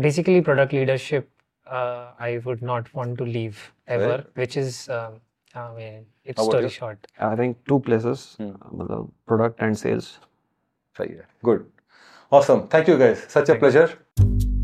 [0.00, 1.28] Basically product leadership
[1.70, 4.26] uh, I would not want to leave ever, right.
[4.34, 5.20] which is, um,
[5.54, 6.68] I mean, it's story you?
[6.68, 7.06] short.
[7.18, 8.50] I think two places, hmm.
[8.80, 10.18] Uh, product and sales.
[11.42, 11.66] Good.
[12.30, 12.68] Awesome.
[12.68, 13.24] Thank you guys.
[13.28, 13.98] Such Thank a pleasure.
[14.18, 14.59] You.